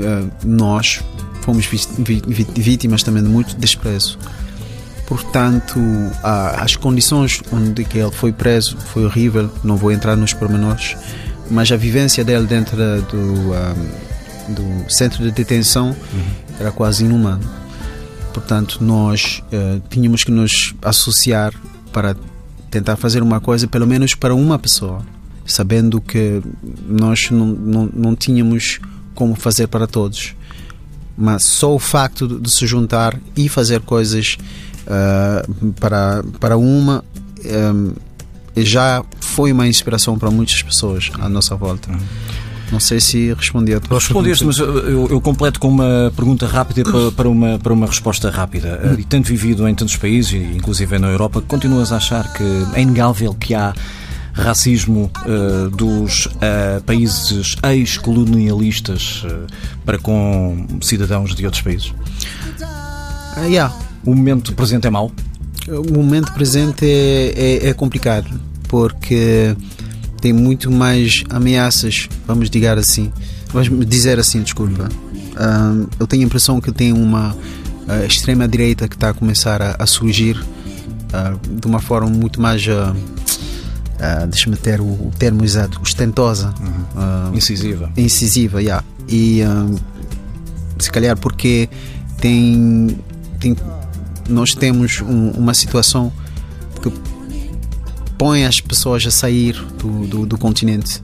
eh, 0.00 0.24
nós 0.44 1.02
fomos 1.42 1.66
vítimas 1.66 3.02
também 3.02 3.22
de 3.22 3.28
muito 3.28 3.56
desprezo. 3.56 4.18
Portanto, 5.06 5.78
as 6.22 6.74
condições 6.74 7.40
onde 7.52 7.84
que 7.84 7.96
ele 7.96 8.10
foi 8.10 8.32
preso 8.32 8.76
foi 8.76 9.04
horrível. 9.04 9.48
Não 9.62 9.76
vou 9.76 9.92
entrar 9.92 10.16
nos 10.16 10.32
pormenores, 10.32 10.96
mas 11.48 11.70
a 11.70 11.76
vivência 11.76 12.24
dele 12.24 12.44
dentro 12.44 12.76
do, 12.76 13.52
do 14.52 14.90
centro 14.90 15.22
de 15.22 15.30
detenção 15.30 15.94
era 16.58 16.72
quase 16.72 17.04
inumano. 17.04 17.48
Portanto, 18.36 18.78
nós 18.82 19.42
eh, 19.50 19.80
tínhamos 19.88 20.22
que 20.22 20.30
nos 20.30 20.74
associar 20.82 21.54
para 21.90 22.14
tentar 22.70 22.96
fazer 22.96 23.22
uma 23.22 23.40
coisa, 23.40 23.66
pelo 23.66 23.86
menos 23.86 24.14
para 24.14 24.34
uma 24.34 24.58
pessoa, 24.58 25.02
sabendo 25.46 26.00
que 26.00 26.42
nós 26.86 27.30
não, 27.30 27.46
não, 27.46 27.90
não 27.94 28.16
tínhamos 28.16 28.80
como 29.14 29.34
fazer 29.34 29.66
para 29.68 29.86
todos. 29.86 30.34
Mas 31.16 31.44
só 31.44 31.74
o 31.74 31.78
facto 31.78 32.28
de, 32.28 32.40
de 32.40 32.50
se 32.50 32.66
juntar 32.66 33.18
e 33.34 33.48
fazer 33.48 33.80
coisas 33.80 34.36
eh, 34.86 35.46
para, 35.80 36.22
para 36.38 36.56
uma 36.58 37.02
eh, 37.42 38.62
já 38.62 39.02
foi 39.20 39.52
uma 39.52 39.66
inspiração 39.66 40.18
para 40.18 40.30
muitas 40.30 40.62
pessoas 40.62 41.10
à 41.18 41.28
nossa 41.28 41.56
volta. 41.56 41.90
Não 42.70 42.80
sei 42.80 43.00
se 43.00 43.32
respondi 43.32 43.72
a 43.74 43.80
tua 43.80 43.98
Respondeste, 43.98 44.44
mas 44.44 44.58
eu, 44.58 45.08
eu 45.08 45.20
completo 45.20 45.60
com 45.60 45.68
uma 45.68 46.12
pergunta 46.16 46.46
rápida 46.46 46.82
para, 46.82 47.12
para 47.12 47.28
uma, 47.28 47.58
para 47.58 47.72
uma 47.72 47.86
resposta 47.86 48.28
rápida. 48.28 48.80
Eh, 48.82 48.96
E 49.00 49.04
tendo 49.04 49.24
vivido 49.24 49.66
em 49.68 49.74
tantos 49.74 49.96
países, 49.96 50.34
inclusive 50.34 50.98
na 50.98 51.08
Europa, 51.08 51.40
continuas 51.40 51.92
a 51.92 51.96
achar 51.96 52.32
que 52.32 52.42
é 52.74 52.82
inegável 52.82 53.34
que 53.34 53.54
há 53.54 53.72
racismo 54.36 55.10
eh, 55.24 55.70
dos 55.74 56.28
eh, 56.40 56.80
países 56.84 57.56
ex-colonialistas 57.62 59.24
eh, 59.24 59.46
para 59.84 59.98
com 59.98 60.66
cidadãos 60.82 61.34
de 61.34 61.44
outros 61.44 61.62
países? 61.62 61.94
Ah, 62.62 63.46
yeah. 63.46 63.74
O 64.04 64.14
momento 64.14 64.52
presente 64.52 64.86
é 64.86 64.90
mau? 64.90 65.10
O 65.68 65.92
momento 65.92 66.32
presente 66.32 66.84
é, 66.84 67.32
é, 67.64 67.68
é 67.68 67.74
complicado 67.74 68.28
porque 68.68 69.56
tem 70.20 70.32
muito 70.32 70.70
mais 70.70 71.24
ameaças, 71.30 72.08
vamos 72.26 72.50
dizer 72.50 72.78
assim, 72.78 73.12
vamos 73.52 73.86
dizer 73.86 74.18
assim, 74.18 74.42
desculpa. 74.42 74.88
Ah, 75.36 75.72
eu 75.98 76.06
tenho 76.06 76.22
a 76.22 76.26
impressão 76.26 76.60
que 76.60 76.72
tem 76.72 76.92
uma 76.92 77.36
ah, 77.88 78.04
extrema 78.04 78.48
direita 78.48 78.88
que 78.88 78.96
está 78.96 79.10
a 79.10 79.14
começar 79.14 79.60
a, 79.62 79.76
a 79.78 79.86
surgir 79.86 80.42
ah, 81.12 81.34
de 81.48 81.66
uma 81.66 81.80
forma 81.80 82.08
muito 82.08 82.40
mais, 82.40 82.66
ah, 84.00 84.26
deixa-me 84.26 84.56
ter 84.56 84.80
o, 84.80 84.84
o 84.84 85.12
termo 85.18 85.44
exato, 85.44 85.80
ostentosa, 85.80 86.52
ah, 86.96 87.30
Incisiva. 87.34 87.90
incisiva, 87.96 88.62
yeah. 88.62 88.84
e 89.08 89.42
ah, 89.42 89.66
se 90.78 90.90
calhar 90.90 91.18
porque 91.18 91.68
tem, 92.20 92.98
tem 93.40 93.56
nós 94.28 94.54
temos 94.54 95.00
um- 95.00 95.30
uma 95.30 95.54
situação 95.54 96.12
que 96.82 96.92
põe 98.18 98.44
as 98.44 98.60
pessoas 98.60 99.06
a 99.06 99.10
sair 99.10 99.54
do, 99.78 100.06
do, 100.06 100.26
do 100.26 100.38
continente, 100.38 101.00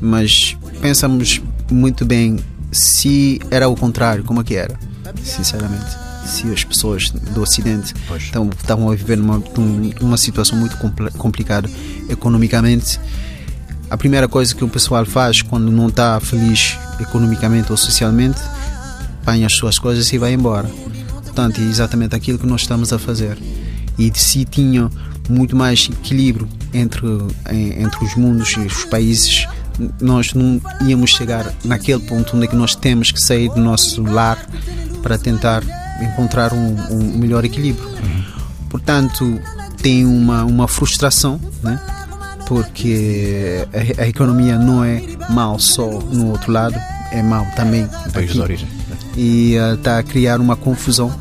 mas 0.00 0.56
pensamos 0.80 1.40
muito 1.70 2.04
bem 2.04 2.38
se 2.72 3.40
era 3.50 3.68
o 3.68 3.74
contrário, 3.76 4.22
como 4.24 4.40
é 4.40 4.44
que 4.44 4.54
era, 4.54 4.78
sinceramente. 5.22 5.96
Se 6.30 6.50
as 6.52 6.62
pessoas 6.64 7.10
do 7.10 7.42
Ocidente 7.42 7.92
estão, 8.16 8.48
estavam 8.56 8.90
a 8.90 8.94
viver 8.94 9.16
numa, 9.16 9.42
num- 9.56 9.90
numa 10.00 10.16
situação 10.16 10.56
muito 10.58 10.76
compl- 10.76 11.08
complicada 11.18 11.68
economicamente, 12.08 12.98
a 13.90 13.96
primeira 13.96 14.28
coisa 14.28 14.54
que 14.54 14.62
o 14.64 14.68
pessoal 14.68 15.04
faz 15.04 15.42
quando 15.42 15.70
não 15.72 15.88
está 15.88 16.18
feliz 16.20 16.78
economicamente 17.00 17.70
ou 17.72 17.76
socialmente, 17.76 18.40
apanha 19.22 19.46
as 19.46 19.54
suas 19.54 19.78
coisas 19.78 20.10
e 20.12 20.18
vai 20.18 20.32
embora. 20.32 20.70
Portanto, 21.24 21.60
é 21.60 21.64
exatamente 21.64 22.14
aquilo 22.14 22.38
que 22.38 22.46
nós 22.46 22.60
estamos 22.62 22.92
a 22.92 22.98
fazer. 22.98 23.36
E 23.98 24.10
se 24.14 24.44
tinha 24.44 24.88
muito 25.28 25.54
mais 25.56 25.88
equilíbrio 25.90 26.48
entre, 26.72 27.06
entre 27.50 28.04
os 28.04 28.14
mundos 28.14 28.50
e 28.56 28.60
os 28.60 28.84
países, 28.84 29.46
nós 30.00 30.32
não 30.34 30.60
íamos 30.86 31.10
chegar 31.10 31.52
naquele 31.64 32.00
ponto 32.00 32.36
onde 32.36 32.44
é 32.46 32.48
que 32.48 32.56
nós 32.56 32.74
temos 32.74 33.10
que 33.10 33.20
sair 33.20 33.48
do 33.50 33.60
nosso 33.60 34.02
lar 34.02 34.38
para 35.02 35.16
tentar 35.18 35.62
encontrar 36.00 36.52
um, 36.52 36.76
um 36.90 37.18
melhor 37.18 37.44
equilíbrio. 37.44 37.88
Portanto, 38.68 39.40
tem 39.82 40.04
uma, 40.04 40.44
uma 40.44 40.68
frustração, 40.68 41.40
né? 41.62 41.80
porque 42.46 43.66
a, 43.98 44.02
a 44.02 44.08
economia 44.08 44.58
não 44.58 44.84
é 44.84 45.02
mal 45.28 45.58
só 45.58 45.86
no 45.88 46.30
outro 46.30 46.52
lado, 46.52 46.76
é 47.12 47.22
mal 47.22 47.46
também 47.54 47.88
No 48.06 48.12
país 48.12 48.32
de 48.32 48.40
origem. 48.40 48.68
E 49.16 49.54
está 49.74 49.98
a 49.98 50.02
criar 50.02 50.40
uma 50.40 50.56
confusão 50.56 51.12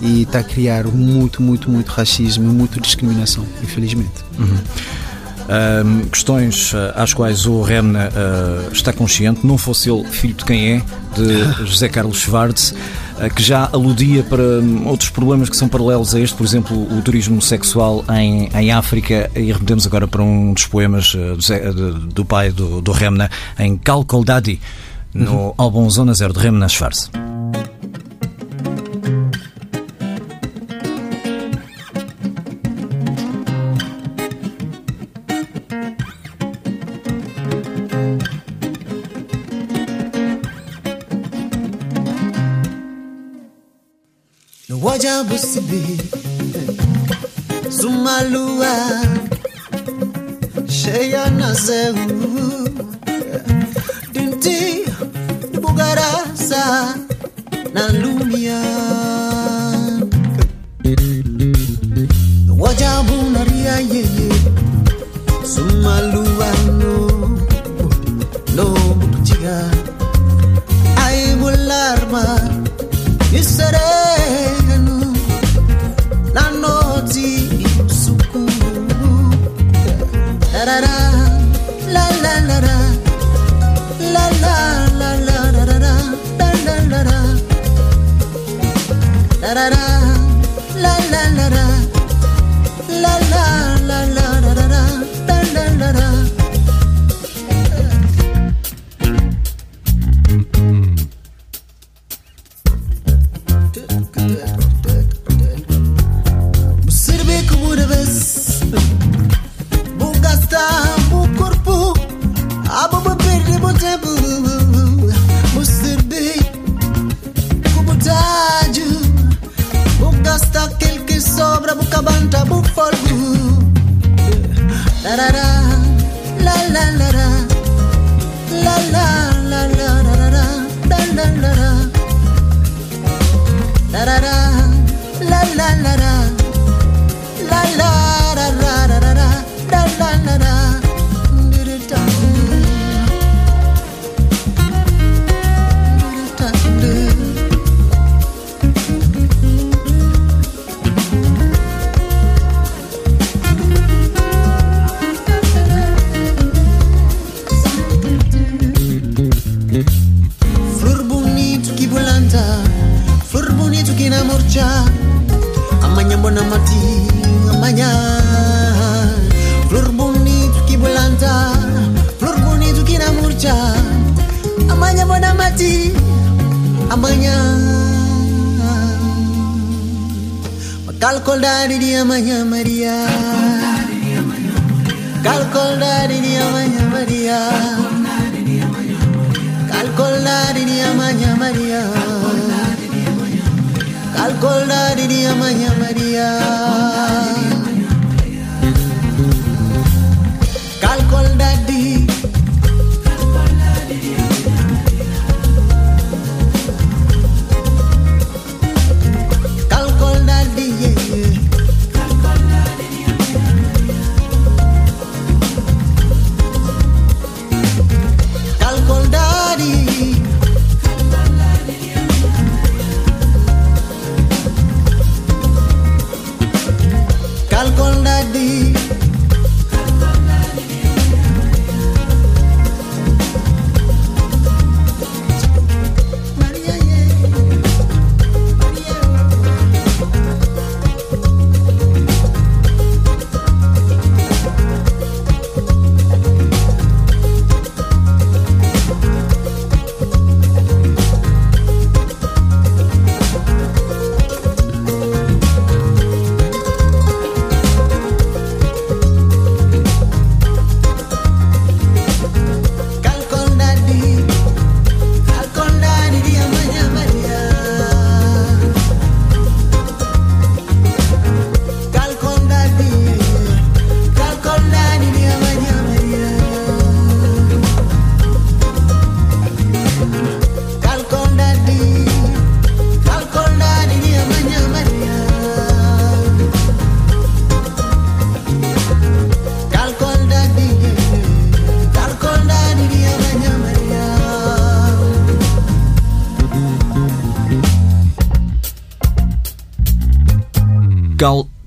e 0.00 0.22
está 0.22 0.40
a 0.40 0.44
criar 0.44 0.84
muito, 0.84 1.42
muito, 1.42 1.70
muito 1.70 1.88
racismo 1.90 2.50
e 2.50 2.54
muito 2.54 2.80
discriminação, 2.80 3.44
infelizmente. 3.62 4.24
Ahm, 5.48 6.08
questões 6.10 6.72
ah, 6.74 7.02
às 7.02 7.12
quais 7.12 7.46
o 7.46 7.62
Remna 7.62 8.10
ah, 8.14 8.68
está 8.72 8.92
consciente, 8.92 9.46
não 9.46 9.58
fosse 9.58 9.90
ele 9.90 10.04
filho 10.04 10.34
de 10.34 10.44
quem 10.44 10.72
é, 10.72 10.82
de 11.14 11.64
José 11.70 11.88
Carlos 11.88 12.18
Schwartz, 12.18 12.74
que 13.34 13.42
já 13.42 13.68
aludia 13.72 14.22
para 14.22 14.42
hum, 14.42 14.86
outros 14.86 15.10
problemas 15.10 15.48
que 15.48 15.56
são 15.56 15.68
paralelos 15.68 16.14
a 16.14 16.20
este, 16.20 16.36
por 16.36 16.44
exemplo, 16.44 16.76
o 16.76 17.02
turismo 17.02 17.40
sexual 17.40 18.04
em, 18.10 18.48
em 18.54 18.72
África, 18.72 19.30
e 19.34 19.52
remetemos 19.52 19.86
agora 19.86 20.06
para 20.06 20.22
um 20.22 20.52
dos 20.52 20.66
poemas 20.66 21.16
ah, 21.16 21.72
do, 22.12 22.24
pai 22.24 22.50
do, 22.50 22.80
do 22.80 22.92
Remna, 22.92 23.30
em 23.58 23.76
Calcoldadi, 23.76 24.60
no 25.12 25.54
álbum 25.56 25.88
Zona 25.88 26.12
Zero 26.12 26.32
de 26.32 26.40
Remna 26.40 26.68
Schwartz. 26.68 27.10
busibi 45.22 45.98
Zumalua. 47.68 48.74
Sheya 50.68 51.30
nazeu 51.30 51.94
Dinti 54.12 54.84
Nibugaraza 55.52 56.94
Nalu 57.74 58.13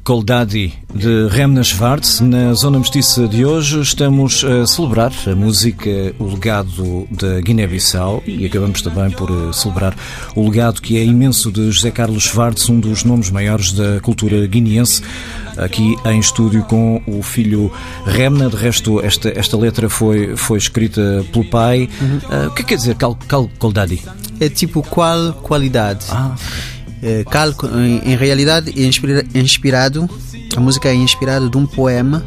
Cal 0.08 0.16
Coldadi 0.16 0.74
de 0.96 1.28
Remna 1.28 1.62
Schwartz. 1.62 2.22
Na 2.22 2.54
Zona 2.54 2.80
Mestiça 2.80 3.28
de 3.28 3.44
hoje 3.44 3.82
estamos 3.82 4.42
a 4.42 4.66
celebrar 4.66 5.12
a 5.30 5.36
música, 5.36 5.90
o 6.18 6.28
legado 6.28 7.06
da 7.12 7.42
Guiné-Bissau 7.42 8.24
e 8.26 8.46
acabamos 8.46 8.82
também 8.82 9.12
por 9.12 9.30
eh, 9.30 9.52
celebrar 9.52 9.94
o 10.34 10.48
legado 10.48 10.82
que 10.82 10.98
é 10.98 11.04
imenso 11.04 11.52
de 11.52 11.70
José 11.72 11.92
Carlos 11.92 12.24
Schwartz, 12.24 12.70
um 12.70 12.80
dos 12.80 13.04
nomes 13.04 13.30
maiores 13.30 13.74
da 13.74 14.00
cultura 14.00 14.48
guineense, 14.48 15.04
aqui 15.58 15.98
em 16.06 16.20
estúdio 16.20 16.64
com 16.64 17.02
o 17.06 17.22
filho 17.22 17.70
Remna. 18.06 18.50
De 18.50 18.56
resto, 18.56 19.02
esta, 19.02 19.28
esta 19.38 19.58
letra 19.58 19.90
foi, 19.90 20.38
foi 20.38 20.58
escrita 20.58 21.26
pelo 21.34 21.44
pai. 21.44 21.90
Ah, 22.30 22.48
o 22.48 22.52
que 22.54 22.64
quer 22.64 22.78
dizer 22.78 22.96
Cal, 22.96 23.14
Cal 23.28 23.50
Coldadi? 23.60 24.02
É 24.40 24.48
tipo 24.48 24.82
qual 24.84 25.34
qualidade? 25.34 26.06
Ah, 26.10 26.34
É, 27.02 27.24
cal, 27.26 27.54
em, 27.76 28.12
em 28.12 28.16
realidade, 28.16 28.74
é 28.76 28.86
inspira- 28.86 29.26
inspirado, 29.36 30.10
a 30.56 30.60
música 30.60 30.90
é 30.90 30.96
inspirada 30.96 31.48
de 31.50 31.58
um 31.58 31.66
poema 31.66 32.26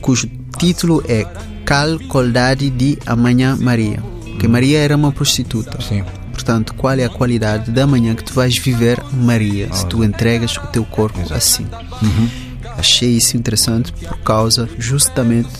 cujo 0.00 0.28
título 0.58 1.02
é 1.08 1.24
Cal 1.64 1.98
Coldade 2.08 2.68
de 2.70 2.98
Amanhã 3.06 3.56
Maria. 3.58 4.02
Que 4.38 4.46
Maria 4.48 4.78
era 4.80 4.96
uma 4.96 5.12
prostituta. 5.12 5.78
sim. 5.80 6.02
Portanto, 6.32 6.72
qual 6.74 6.94
é 6.98 7.04
a 7.04 7.08
qualidade 7.10 7.70
da 7.70 7.86
manhã 7.86 8.14
que 8.14 8.24
tu 8.24 8.32
vais 8.32 8.56
viver 8.56 8.98
Maria, 9.12 9.70
se 9.74 9.84
tu 9.86 10.02
entregas 10.02 10.56
o 10.56 10.66
teu 10.68 10.84
corpo 10.86 11.20
assim? 11.34 11.66
Achei 12.78 13.10
isso 13.10 13.36
interessante 13.36 13.92
por 13.92 14.16
causa 14.20 14.66
justamente 14.78 15.50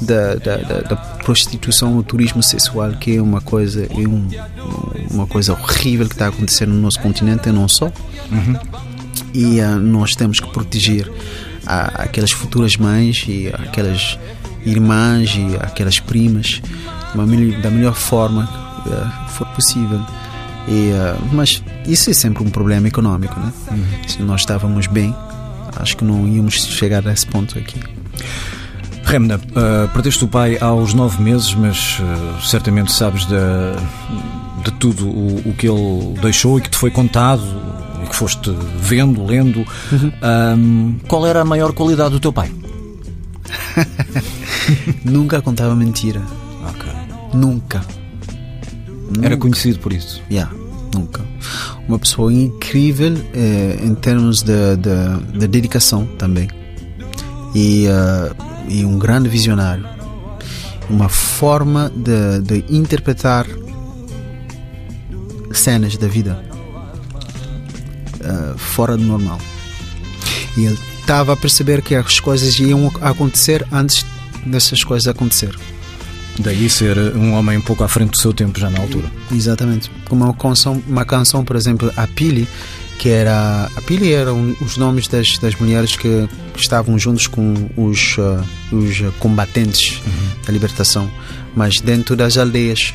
da, 0.00 0.34
da, 0.36 0.56
da, 0.80 0.96
prostituição, 0.96 1.96
o 1.96 2.02
turismo 2.02 2.42
sexual, 2.42 2.92
que 2.92 3.16
é 3.16 3.22
uma 3.22 3.40
coisa, 3.40 3.84
é 3.90 4.08
um, 4.08 4.28
uma 5.10 5.26
coisa 5.26 5.52
horrível 5.52 6.06
que 6.08 6.14
está 6.14 6.28
acontecendo 6.28 6.72
no 6.72 6.80
nosso 6.80 6.98
continente 7.00 7.48
e 7.48 7.52
não 7.52 7.68
só. 7.68 7.90
E 9.34 9.60
ah, 9.60 9.76
nós 9.76 10.14
temos 10.16 10.40
que 10.40 10.50
proteger 10.50 11.10
a- 11.66 12.02
aquelas 12.02 12.30
futuras 12.32 12.76
mães 12.76 13.24
e 13.28 13.48
aquelas 13.48 14.18
irmãs 14.64 15.30
e 15.36 15.56
aquelas 15.56 16.00
primas 16.00 16.60
da 17.62 17.70
melhor, 17.70 17.94
forma 17.94 18.46
que 18.84 18.92
ah, 18.92 19.26
for 19.30 19.46
possível. 19.48 20.00
E, 20.68 20.92
ah, 20.92 21.16
mas 21.32 21.62
isso 21.86 22.10
é 22.10 22.12
sempre 22.12 22.42
um 22.42 22.50
problema 22.50 22.88
econômico, 22.88 23.38
né? 23.38 23.52
Se 24.08 24.20
nós 24.22 24.40
estávamos 24.40 24.86
bem, 24.86 25.14
acho 25.76 25.96
que 25.96 26.04
não 26.04 26.26
íamos 26.26 26.54
chegar 26.54 27.06
a 27.06 27.12
esse 27.12 27.26
ponto 27.26 27.58
aqui. 27.58 27.78
Remna, 29.10 29.36
uh, 29.36 29.88
perdeste 29.92 30.24
o 30.24 30.28
pai 30.28 30.56
aos 30.60 30.94
nove 30.94 31.20
meses, 31.20 31.52
mas 31.54 31.98
uh, 31.98 32.40
certamente 32.46 32.92
sabes 32.92 33.26
de, 33.26 33.34
de 34.64 34.70
tudo 34.78 35.08
o, 35.08 35.48
o 35.48 35.54
que 35.54 35.68
ele 35.68 36.14
deixou 36.22 36.58
e 36.58 36.62
que 36.62 36.70
te 36.70 36.76
foi 36.76 36.92
contado 36.92 37.42
e 38.04 38.06
que 38.08 38.14
foste 38.14 38.54
vendo, 38.76 39.26
lendo. 39.26 39.66
Um, 40.56 40.96
qual 41.08 41.26
era 41.26 41.40
a 41.40 41.44
maior 41.44 41.72
qualidade 41.72 42.10
do 42.10 42.20
teu 42.20 42.32
pai? 42.32 42.52
Nunca 45.04 45.42
contava 45.42 45.74
mentira. 45.74 46.22
Nunca. 47.34 47.82
Era 49.22 49.36
conhecido 49.36 49.80
por 49.80 49.92
isso. 49.92 50.22
Yeah, 50.30 50.52
nunca. 50.94 51.20
Uma 51.88 51.98
pessoa 51.98 52.32
incrível 52.32 53.14
eh, 53.34 53.78
em 53.82 53.94
termos 53.94 54.42
de, 54.42 54.76
de, 54.76 55.38
de 55.38 55.48
dedicação 55.48 56.06
também. 56.16 56.48
E, 57.54 57.86
eh, 57.86 58.32
e 58.70 58.84
um 58.84 58.98
grande 58.98 59.28
visionário. 59.28 59.86
Uma 60.88 61.08
forma 61.08 61.92
de, 61.94 62.40
de 62.40 62.74
interpretar 62.74 63.46
cenas 65.52 65.96
da 65.96 66.06
vida 66.06 66.42
eh, 68.20 68.54
fora 68.56 68.96
do 68.96 69.02
normal. 69.02 69.38
E 70.56 70.64
ele 70.64 70.78
estava 71.00 71.32
a 71.32 71.36
perceber 71.36 71.82
que 71.82 71.94
as 71.94 72.20
coisas 72.20 72.58
iam 72.58 72.90
acontecer 73.00 73.66
antes 73.72 74.04
dessas 74.46 74.84
coisas 74.84 75.08
acontecer. 75.08 75.56
Daí 76.38 76.70
ser 76.70 76.96
um 77.16 77.32
homem 77.34 77.58
um 77.58 77.62
pouco 77.62 77.84
à 77.84 77.88
frente 77.88 78.10
do 78.10 78.18
seu 78.18 78.32
tempo, 78.32 78.58
já 78.58 78.70
na 78.70 78.80
altura. 78.80 79.10
Exatamente. 79.32 79.90
Como 80.08 80.24
uma 80.24 80.34
canção, 80.34 80.82
uma 80.86 81.04
canção 81.04 81.44
por 81.44 81.56
exemplo, 81.56 81.92
a 81.96 82.06
Pili, 82.06 82.48
que 83.00 83.08
era. 83.08 83.70
A 83.74 83.80
Pili 83.80 84.12
eram 84.12 84.54
os 84.60 84.76
nomes 84.76 85.08
das, 85.08 85.38
das 85.38 85.54
mulheres 85.54 85.96
que 85.96 86.28
estavam 86.54 86.98
juntos 86.98 87.26
com 87.26 87.54
os, 87.74 88.16
ah, 88.18 88.44
os 88.70 89.00
combatentes 89.18 90.02
da 90.46 90.52
libertação, 90.52 91.10
mas 91.56 91.80
dentro 91.80 92.14
das 92.14 92.36
aldeias. 92.36 92.92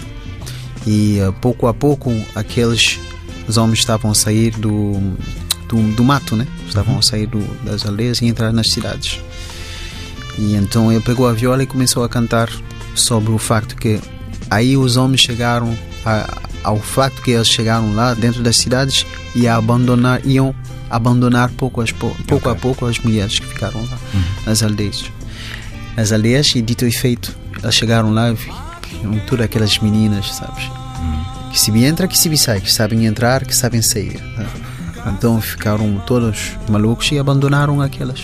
E 0.85 1.19
ah, 1.19 1.31
pouco 1.31 1.65
a 1.65 1.73
pouco 1.73 2.13
aqueles 2.35 2.99
os 3.47 3.57
homens 3.57 3.79
estavam 3.79 4.11
a 4.11 4.13
sair 4.13 4.51
do, 4.51 4.93
do, 5.67 5.81
do 5.95 6.03
mato, 6.03 6.35
né? 6.35 6.45
Estavam 6.67 6.99
a 6.99 7.01
sair 7.01 7.25
do, 7.25 7.39
das 7.63 7.83
aldeias 7.83 8.21
e 8.21 8.27
entrar 8.27 8.53
nas 8.53 8.69
cidades. 8.69 9.19
E 10.37 10.53
então 10.53 10.91
ele 10.91 11.01
pegou 11.01 11.27
a 11.27 11.33
viola 11.33 11.63
e 11.63 11.65
começou 11.65 12.03
a 12.03 12.09
cantar 12.09 12.51
sobre 12.93 13.31
o 13.31 13.39
facto 13.39 13.75
que 13.75 13.99
aí 14.51 14.77
os 14.77 14.97
homens 14.97 15.21
chegaram 15.21 15.75
a, 16.05 16.41
ao 16.63 16.79
facto 16.79 17.23
que 17.23 17.31
eles 17.31 17.47
chegaram 17.47 17.95
lá 17.95 18.13
dentro 18.13 18.43
das 18.43 18.57
cidades 18.57 19.03
e 19.35 19.47
a 19.47 19.55
abandonar 19.57 20.21
iam 20.25 20.55
abandonar 20.89 21.49
pouco, 21.51 21.81
as, 21.81 21.91
pou- 21.91 22.15
pouco 22.27 22.49
a 22.49 22.55
pouco 22.55 22.85
as 22.85 22.97
mulheres 22.99 23.37
que 23.39 23.45
ficaram 23.45 23.81
lá 23.83 23.97
nas 24.45 24.63
aldeias. 24.63 25.03
Nas 25.97 26.11
aldeias 26.11 26.53
e 26.55 26.61
dito 26.61 26.85
e 26.85 26.91
feito, 26.91 27.35
elas 27.61 27.75
chegaram 27.75 28.11
lá 28.11 28.31
e 28.31 28.33
viram 28.35 29.19
todas 29.27 29.45
aquelas 29.45 29.77
meninas, 29.79 30.33
sabes? 30.33 30.69
Que 31.51 31.59
se 31.59 31.71
entra, 31.83 32.07
que 32.07 32.17
se 32.17 32.35
sai, 32.37 32.59
que 32.61 32.71
sabem 32.71 33.05
entrar, 33.05 33.45
que 33.45 33.55
sabem 33.55 33.81
sair. 33.81 34.19
né? 34.37 34.45
Então 35.07 35.39
ficaram 35.39 36.01
todos 36.05 36.51
malucos 36.69 37.11
e 37.11 37.19
abandonaram 37.19 37.81
aquelas. 37.81 38.21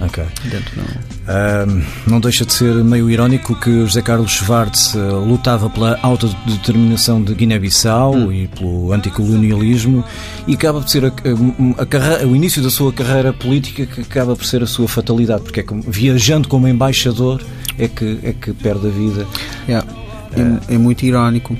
Ok. 0.00 0.22
Dentro 0.44 0.72
não. 0.76 1.82
Não 2.06 2.20
deixa 2.20 2.44
de 2.46 2.52
ser 2.52 2.72
meio 2.84 3.10
irónico 3.10 3.54
que 3.56 3.80
José 3.80 4.00
Carlos 4.00 4.30
Schwartz 4.30 4.94
eh, 4.94 4.98
lutava 4.98 5.68
pela 5.68 5.98
autodeterminação 6.02 7.22
de 7.22 7.34
Guiné-Bissau 7.34 8.32
e 8.32 8.46
pelo 8.48 8.92
anticolonialismo 8.92 10.04
e 10.46 10.54
acaba 10.54 10.80
por 10.80 10.88
ser 10.88 11.04
a, 11.06 11.08
a- 11.08 12.22
a 12.22 12.26
o 12.26 12.34
início 12.36 12.62
da 12.62 12.70
sua 12.70 12.92
carreira 12.92 13.32
política 13.32 13.86
que 13.86 14.00
acaba 14.00 14.36
por 14.36 14.44
ser 14.46 14.62
a 14.62 14.66
sua 14.66 14.86
fatalidade, 14.88 15.42
porque 15.42 15.60
é 15.60 15.62
como, 15.64 15.82
viajando 15.82 16.48
como 16.48 16.68
embaixador 16.68 17.42
é 17.78 17.88
que, 17.88 18.18
é 18.22 18.32
que 18.32 18.52
perde 18.52 18.86
a 18.86 18.90
vida. 18.90 19.26
Yeah. 19.68 19.86
É, 20.68 20.74
é 20.74 20.78
muito 20.78 21.04
irónico. 21.04 21.56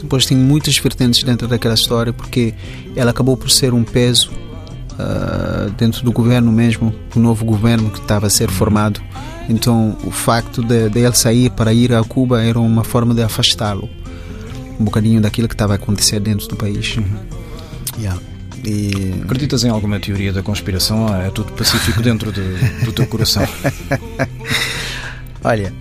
Depois 0.00 0.24
tem 0.24 0.36
muitas 0.38 0.78
vertentes 0.78 1.22
dentro 1.22 1.46
daquela 1.48 1.74
história 1.74 2.12
porque 2.12 2.54
ela 2.96 3.10
acabou 3.10 3.36
por 3.36 3.50
ser 3.50 3.74
um 3.74 3.82
peso 3.84 4.30
ah, 4.98 5.70
dentro 5.76 6.02
do 6.04 6.12
governo 6.12 6.50
mesmo, 6.52 6.94
o 7.14 7.18
novo 7.18 7.44
governo 7.44 7.90
que 7.90 7.98
estava 7.98 8.26
a 8.26 8.30
ser 8.30 8.50
formado. 8.50 9.00
Então 9.48 9.96
o 10.04 10.10
facto 10.10 10.62
de, 10.62 10.88
de 10.88 11.00
ele 11.00 11.14
sair 11.16 11.50
para 11.50 11.72
ir 11.72 11.92
a 11.94 12.02
Cuba 12.04 12.42
era 12.42 12.58
uma 12.60 12.84
forma 12.84 13.14
de 13.14 13.22
afastá-lo 13.22 13.88
um 14.80 14.84
bocadinho 14.84 15.20
daquilo 15.20 15.46
que 15.48 15.54
estava 15.54 15.74
a 15.74 15.76
acontecer 15.76 16.18
dentro 16.20 16.48
do 16.48 16.56
país. 16.56 16.96
Yeah. 17.98 18.20
E 18.64 19.20
Acreditas 19.24 19.64
em 19.64 19.68
alguma 19.68 19.98
teoria 20.00 20.32
da 20.32 20.42
conspiração? 20.42 21.06
Ah, 21.12 21.24
É 21.24 21.30
tudo 21.30 21.52
pacífico 21.52 22.00
dentro 22.02 22.32
de- 22.32 22.84
do 22.84 22.92
teu 22.92 23.06
coração. 23.06 23.46
Olha, 25.44 25.72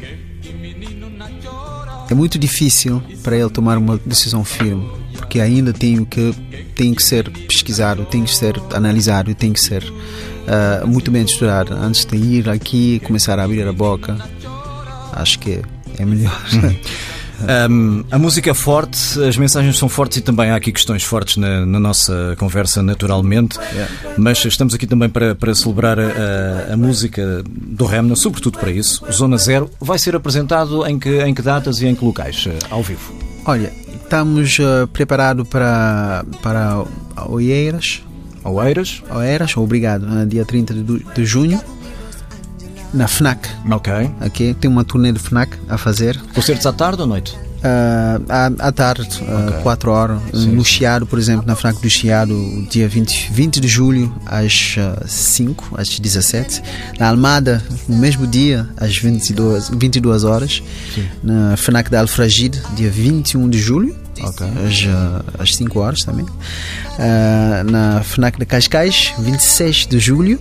é 2.09 2.13
muito 2.13 2.37
difícil 2.39 3.01
para 3.23 3.37
ele 3.37 3.49
tomar 3.49 3.77
uma 3.77 3.97
decisão 4.05 4.43
firme, 4.43 4.87
porque 5.13 5.39
ainda 5.39 5.71
tem 5.71 5.99
o 5.99 6.05
que 6.05 6.33
tem 6.81 6.95
que 6.95 7.03
ser 7.03 7.29
pesquisado, 7.29 8.03
tem 8.05 8.23
que 8.23 8.33
ser 8.33 8.59
analisado, 8.73 9.35
tem 9.35 9.53
que 9.53 9.59
ser 9.59 9.83
ah, 10.47 10.83
muito 10.83 11.11
bem 11.11 11.23
estudado 11.23 11.75
antes 11.75 12.05
de 12.05 12.17
ir 12.17 12.49
aqui 12.49 12.95
e 12.95 12.99
começar 12.99 13.37
a 13.37 13.43
abrir 13.43 13.67
a 13.67 13.71
boca. 13.71 14.17
Acho 15.13 15.37
que 15.37 15.61
é 15.99 16.03
melhor. 16.05 16.41
Um, 17.69 18.03
a 18.11 18.19
música 18.19 18.51
é 18.51 18.53
forte, 18.53 19.19
as 19.23 19.35
mensagens 19.35 19.75
são 19.75 19.89
fortes 19.89 20.19
e 20.19 20.21
também 20.21 20.51
há 20.51 20.55
aqui 20.55 20.71
questões 20.71 21.03
fortes 21.03 21.37
na, 21.37 21.65
na 21.65 21.79
nossa 21.79 22.35
conversa, 22.37 22.83
naturalmente. 22.83 23.59
Mas 24.15 24.45
estamos 24.45 24.75
aqui 24.75 24.85
também 24.85 25.09
para, 25.09 25.33
para 25.33 25.53
celebrar 25.55 25.99
a, 25.99 26.73
a 26.73 26.77
música 26.77 27.43
do 27.47 27.85
Remna, 27.85 28.15
sobretudo 28.15 28.59
para 28.59 28.69
isso. 28.69 29.03
Zona 29.11 29.37
Zero 29.37 29.71
vai 29.79 29.97
ser 29.97 30.15
apresentado 30.15 30.85
em 30.85 30.99
que, 30.99 31.21
em 31.23 31.33
que 31.33 31.41
datas 31.41 31.81
e 31.81 31.87
em 31.87 31.95
que 31.95 32.05
locais, 32.05 32.45
eh, 32.47 32.59
ao 32.69 32.83
vivo? 32.83 33.11
Olha, 33.43 33.73
estamos 34.11 34.59
ah, 34.59 34.87
preparados 34.91 35.47
para 35.47 36.25
para 36.41 36.83
Oeiras, 37.29 38.03
Oeiras? 38.43 39.01
Oeiras, 39.09 39.55
obrigado, 39.55 40.05
ah, 40.05 40.25
dia 40.25 40.43
30 40.43 40.73
de, 40.73 40.83
de 40.83 41.25
junho, 41.25 41.61
na 42.93 43.07
FNAC. 43.07 43.47
Ok. 43.71 43.93
Aqui 44.19 44.53
tem 44.53 44.69
uma 44.69 44.83
turnê 44.83 45.13
de 45.13 45.19
FNAC 45.19 45.57
a 45.69 45.77
fazer. 45.77 46.19
Concertos 46.35 46.65
à 46.65 46.73
tarde 46.73 46.99
ou 46.99 47.05
à 47.05 47.07
noite? 47.07 47.37
Ah, 47.63 48.19
à, 48.27 48.67
à 48.67 48.71
tarde, 48.71 49.07
Ok. 49.21 49.61
4 49.61 49.91
horas. 49.91 50.19
Sim, 50.33 50.47
no 50.51 50.63
sim. 50.65 50.71
Chiado, 50.71 51.05
por 51.05 51.19
exemplo, 51.19 51.45
na 51.45 51.55
Franco 51.55 51.79
do 51.81 51.89
Chiado, 51.89 52.35
dia 52.69 52.87
20, 52.87 53.29
20 53.31 53.59
de 53.59 53.67
julho, 53.67 54.11
às 54.25 54.75
5, 55.07 55.75
às 55.77 55.99
17. 55.99 56.61
Na 56.99 57.09
Almada, 57.09 57.63
no 57.87 57.97
mesmo 57.97 58.25
dia, 58.25 58.67
às 58.77 58.97
22, 58.97 59.69
22 59.69 60.23
horas. 60.23 60.63
Na 61.23 61.55
FNAC 61.55 61.89
da 61.91 61.99
Alfragide, 62.01 62.59
dia 62.75 62.89
21 62.89 63.47
de 63.49 63.59
julho. 63.59 63.95
Ok. 64.23 64.45
Às, 64.67 64.87
ah, 64.89 65.23
às 65.39 65.55
5 65.55 65.79
horas 65.79 65.99
também. 66.01 66.25
Ah, 66.97 67.63
na 67.63 68.01
FNAC 68.03 68.39
de 68.39 68.45
Cascais, 68.45 69.13
26 69.19 69.85
de 69.87 69.99
julho, 69.99 70.39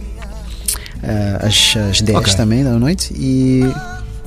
ah, 1.03 1.47
às, 1.47 1.75
às 1.91 2.01
10 2.01 2.19
Ok. 2.19 2.35
também 2.35 2.65
da 2.65 2.73
noite. 2.79 3.13
E 3.15 3.63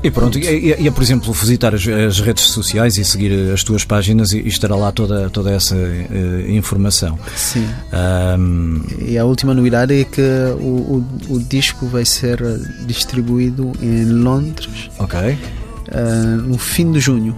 E 0.04 0.12
pronto, 0.12 0.38
e, 0.38 0.46
e- 0.46 0.76
e 0.82 0.88
é, 0.88 0.92
por 0.92 1.02
exemplo, 1.02 1.32
visitar 1.32 1.74
as, 1.74 1.88
as 1.88 2.20
redes 2.20 2.44
sociais 2.44 2.98
e 2.98 3.06
seguir 3.06 3.52
as 3.54 3.64
tuas 3.64 3.86
páginas 3.86 4.34
e, 4.34 4.40
e 4.40 4.48
estará 4.50 4.76
lá 4.76 4.92
toda, 4.92 5.30
toda 5.30 5.50
essa 5.52 5.76
eh, 5.78 6.46
informação. 6.50 7.18
sim. 7.38 7.66
Ahm, 7.94 8.82
E 9.00 9.18
a 9.18 9.24
última 9.24 9.54
novidade 9.54 9.94
é 10.00 10.04
que 10.04 10.22
o, 10.60 11.06
o, 11.30 11.36
o 11.36 11.40
disco 11.40 11.86
vai 11.88 12.04
ser 12.06 12.38
distribuído 12.86 13.72
em 13.82 14.06
Londres 14.06 14.90
ok. 15.00 15.20
eh, 15.20 16.02
no 16.46 16.58
fim 16.58 16.92
de 16.92 17.00
junho. 17.00 17.36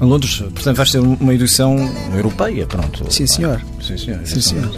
Londres, 0.00 0.38
portanto, 0.54 0.76
vais 0.76 0.90
ter 0.92 0.98
uma 0.98 1.32
edição 1.34 1.76
europeia, 2.14 2.66
pronto. 2.66 3.04
Sim, 3.10 3.26
senhor. 3.26 3.62
Sim, 3.80 3.96
senhor. 3.96 4.20
Sim, 4.26 4.40
senhor. 4.40 4.70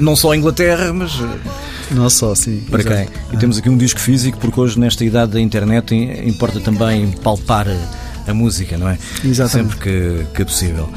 Não 0.00 0.16
só 0.16 0.32
a 0.32 0.36
Inglaterra, 0.36 0.92
mas 0.92 1.12
eh, 1.20 1.94
Não 1.94 2.10
só, 2.10 2.34
sim. 2.34 2.62
para 2.68 2.80
Exato. 2.80 2.96
quem? 2.96 3.08
E 3.32 3.36
temos 3.36 3.56
aqui 3.58 3.70
um 3.70 3.76
disco 3.76 4.00
físico, 4.00 4.36
porque 4.38 4.58
hoje, 4.58 4.78
nesta 4.78 5.04
idade 5.04 5.32
da 5.32 5.40
internet, 5.40 5.94
im- 5.94 6.28
importa 6.28 6.58
também 6.60 7.10
palpar 7.22 7.66
a, 7.68 8.30
a 8.30 8.34
música, 8.34 8.76
não 8.76 8.88
é? 8.88 8.98
Exatamente. 9.24 9.74
Sempre 9.74 9.78
que, 9.78 10.26
que 10.34 10.42
é 10.42 10.44
possível. 10.44 10.88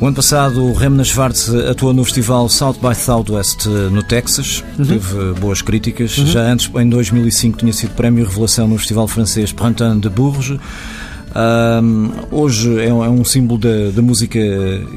O 0.00 0.06
ano 0.06 0.16
passado, 0.16 0.64
o 0.64 0.72
Remna 0.72 1.04
Schwartz 1.04 1.48
atuou 1.70 1.92
no 1.92 2.04
festival 2.04 2.48
South 2.48 2.74
by 2.82 2.94
Southwest 2.94 3.66
eh, 3.66 3.68
no 3.90 4.02
Texas, 4.02 4.62
Uhum. 4.78 4.84
teve 4.86 5.16
eh, 5.16 5.40
boas 5.40 5.60
críticas. 5.60 6.10
Já 6.12 6.40
antes, 6.42 6.70
em 6.74 6.88
2005, 6.88 7.58
tinha 7.58 7.72
sido 7.72 7.90
prémio 7.94 8.24
Revelação 8.24 8.66
no 8.68 8.78
festival 8.78 9.06
francês 9.08 9.52
Printemps 9.52 10.00
de 10.00 10.08
Bourges. 10.08 10.58
Ahm, 11.34 12.10
hoje 12.30 12.80
é, 12.84 12.92
um- 12.92 13.04
é 13.04 13.08
um 13.08 13.24
símbolo 13.24 13.60
da, 13.60 13.90
da 13.94 14.02
música 14.02 14.38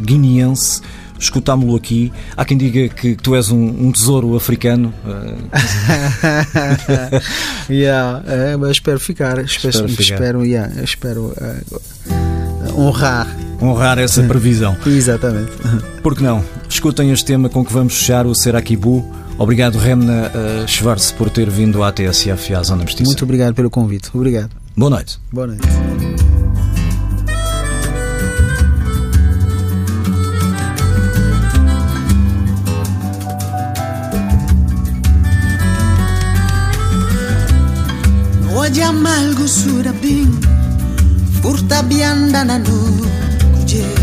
guineense. 0.02 0.82
Escutámo-lo 1.18 1.78
aqui. 1.78 2.12
Há 2.36 2.44
quem 2.44 2.58
diga 2.58 2.90
que 2.94 3.16
tu 3.16 3.36
és 3.36 3.50
um, 3.50 3.88
um 3.88 3.92
tesouro 3.92 4.36
africano. 4.36 4.94
yeah, 7.70 8.22
é, 8.28 8.58
mas 8.58 8.72
espero 8.72 9.00
ficar. 9.00 9.40
Espero, 9.44 9.70
Espero 9.70 9.90
ficar. 9.90 10.04
espero, 10.16 10.46
yeah, 10.46 10.84
espero 10.84 11.34
eh, 11.40 11.62
honrar. 12.76 13.28
honrar 13.62 13.98
essa 13.98 14.24
previsão. 14.24 14.76
Exatamente. 14.86 15.52
Por 16.04 16.16
que 16.18 16.24
não? 16.24 16.44
Escutem 16.70 17.12
este 17.12 17.26
tema 17.26 17.48
com 17.50 17.64
que 17.64 17.72
vamos 17.72 17.96
fechar 17.98 18.26
o 18.26 18.36
Serakibu. 18.36 19.10
Obrigado, 19.38 19.78
Remna 19.78 20.32
eh, 20.34 20.66
Schwartz, 20.68 21.12
por 21.12 21.30
ter 21.30 21.50
vindo 21.50 21.82
à 21.84 21.92
TSF 21.94 22.52
e 22.52 22.56
à 22.56 22.64
Zona 22.64 22.84
Mestiça. 22.84 23.06
Muito 23.06 23.24
obrigado 23.24 23.54
pelo 23.54 23.70
convite. 23.70 24.10
Obrigado. 24.14 24.50
Boa 24.78 24.90
noite. 24.90 25.20
Boa 25.32 25.48
noite. 25.48 25.66
Wajamal 38.56 39.36
gusura 39.36 39.92
bing 40.02 40.32
Furta 41.42 41.80
bianda 41.90 42.44
na 42.44 42.58
no 42.58 42.78
kujer 43.54 43.94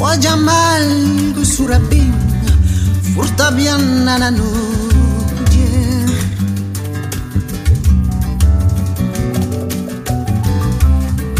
Wajamal 0.00 0.84
gusura 1.36 1.78
bing 1.90 2.19
Furta 3.14 3.50
bianda 3.50 4.18
na 4.18 4.30
kujer 4.30 6.10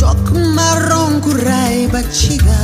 Tok 0.01 0.25
marron 0.57 1.21
kurai 1.21 1.87
bachiga 1.93 2.61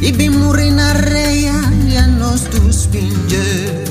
Ibi 0.00 0.28
murina 0.28 0.92
reya 1.10 1.54
ya 1.94 2.06
nos 2.06 2.42
dos 2.52 2.86
pinger 2.90 3.84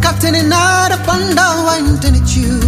Katene 0.00 0.42
nada 0.42 0.96
panda 1.06 1.46
wa 1.66 1.78
intene 1.78 2.20
chiu 2.26 2.58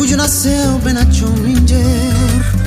Uju 0.00 0.16
nasceu 0.16 0.78
bem 0.84 0.94
na 0.94 1.04
chuminger 1.10 2.57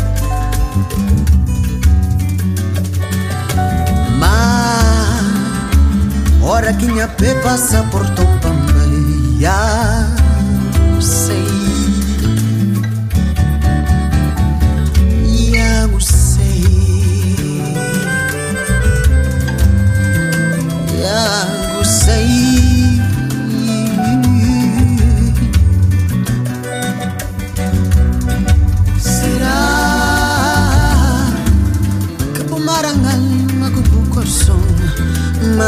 Ora 6.44 6.74
que 6.74 6.88
minha 6.88 7.08
pe 7.08 7.34
passa 7.44 7.84
por 7.92 8.04
Topambaia 8.16 9.56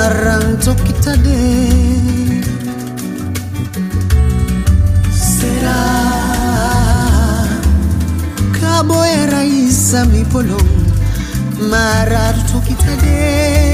arranzo 0.04 0.76
kitade 0.76 1.40
Será 5.12 5.84
Cabo 8.60 9.04
era 9.04 9.46
isa 9.46 10.06
mi 10.06 10.24
polong 10.26 10.72
Marar 11.72 12.36
to 12.52 12.60
kitade 12.68 13.73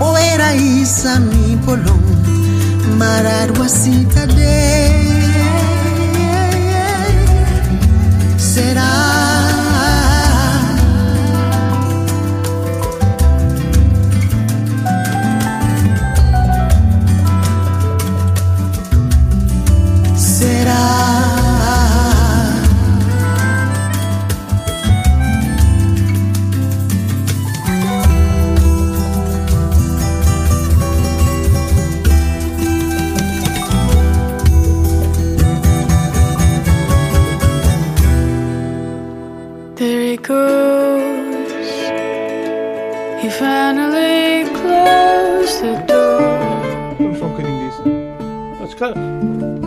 Oera 0.00 0.54
isa 0.54 1.18
mi 1.18 1.56
polong 1.66 2.06
Mararwa 2.98 3.68
sita 3.68 4.26
de 4.26 4.58
Será 8.38 9.17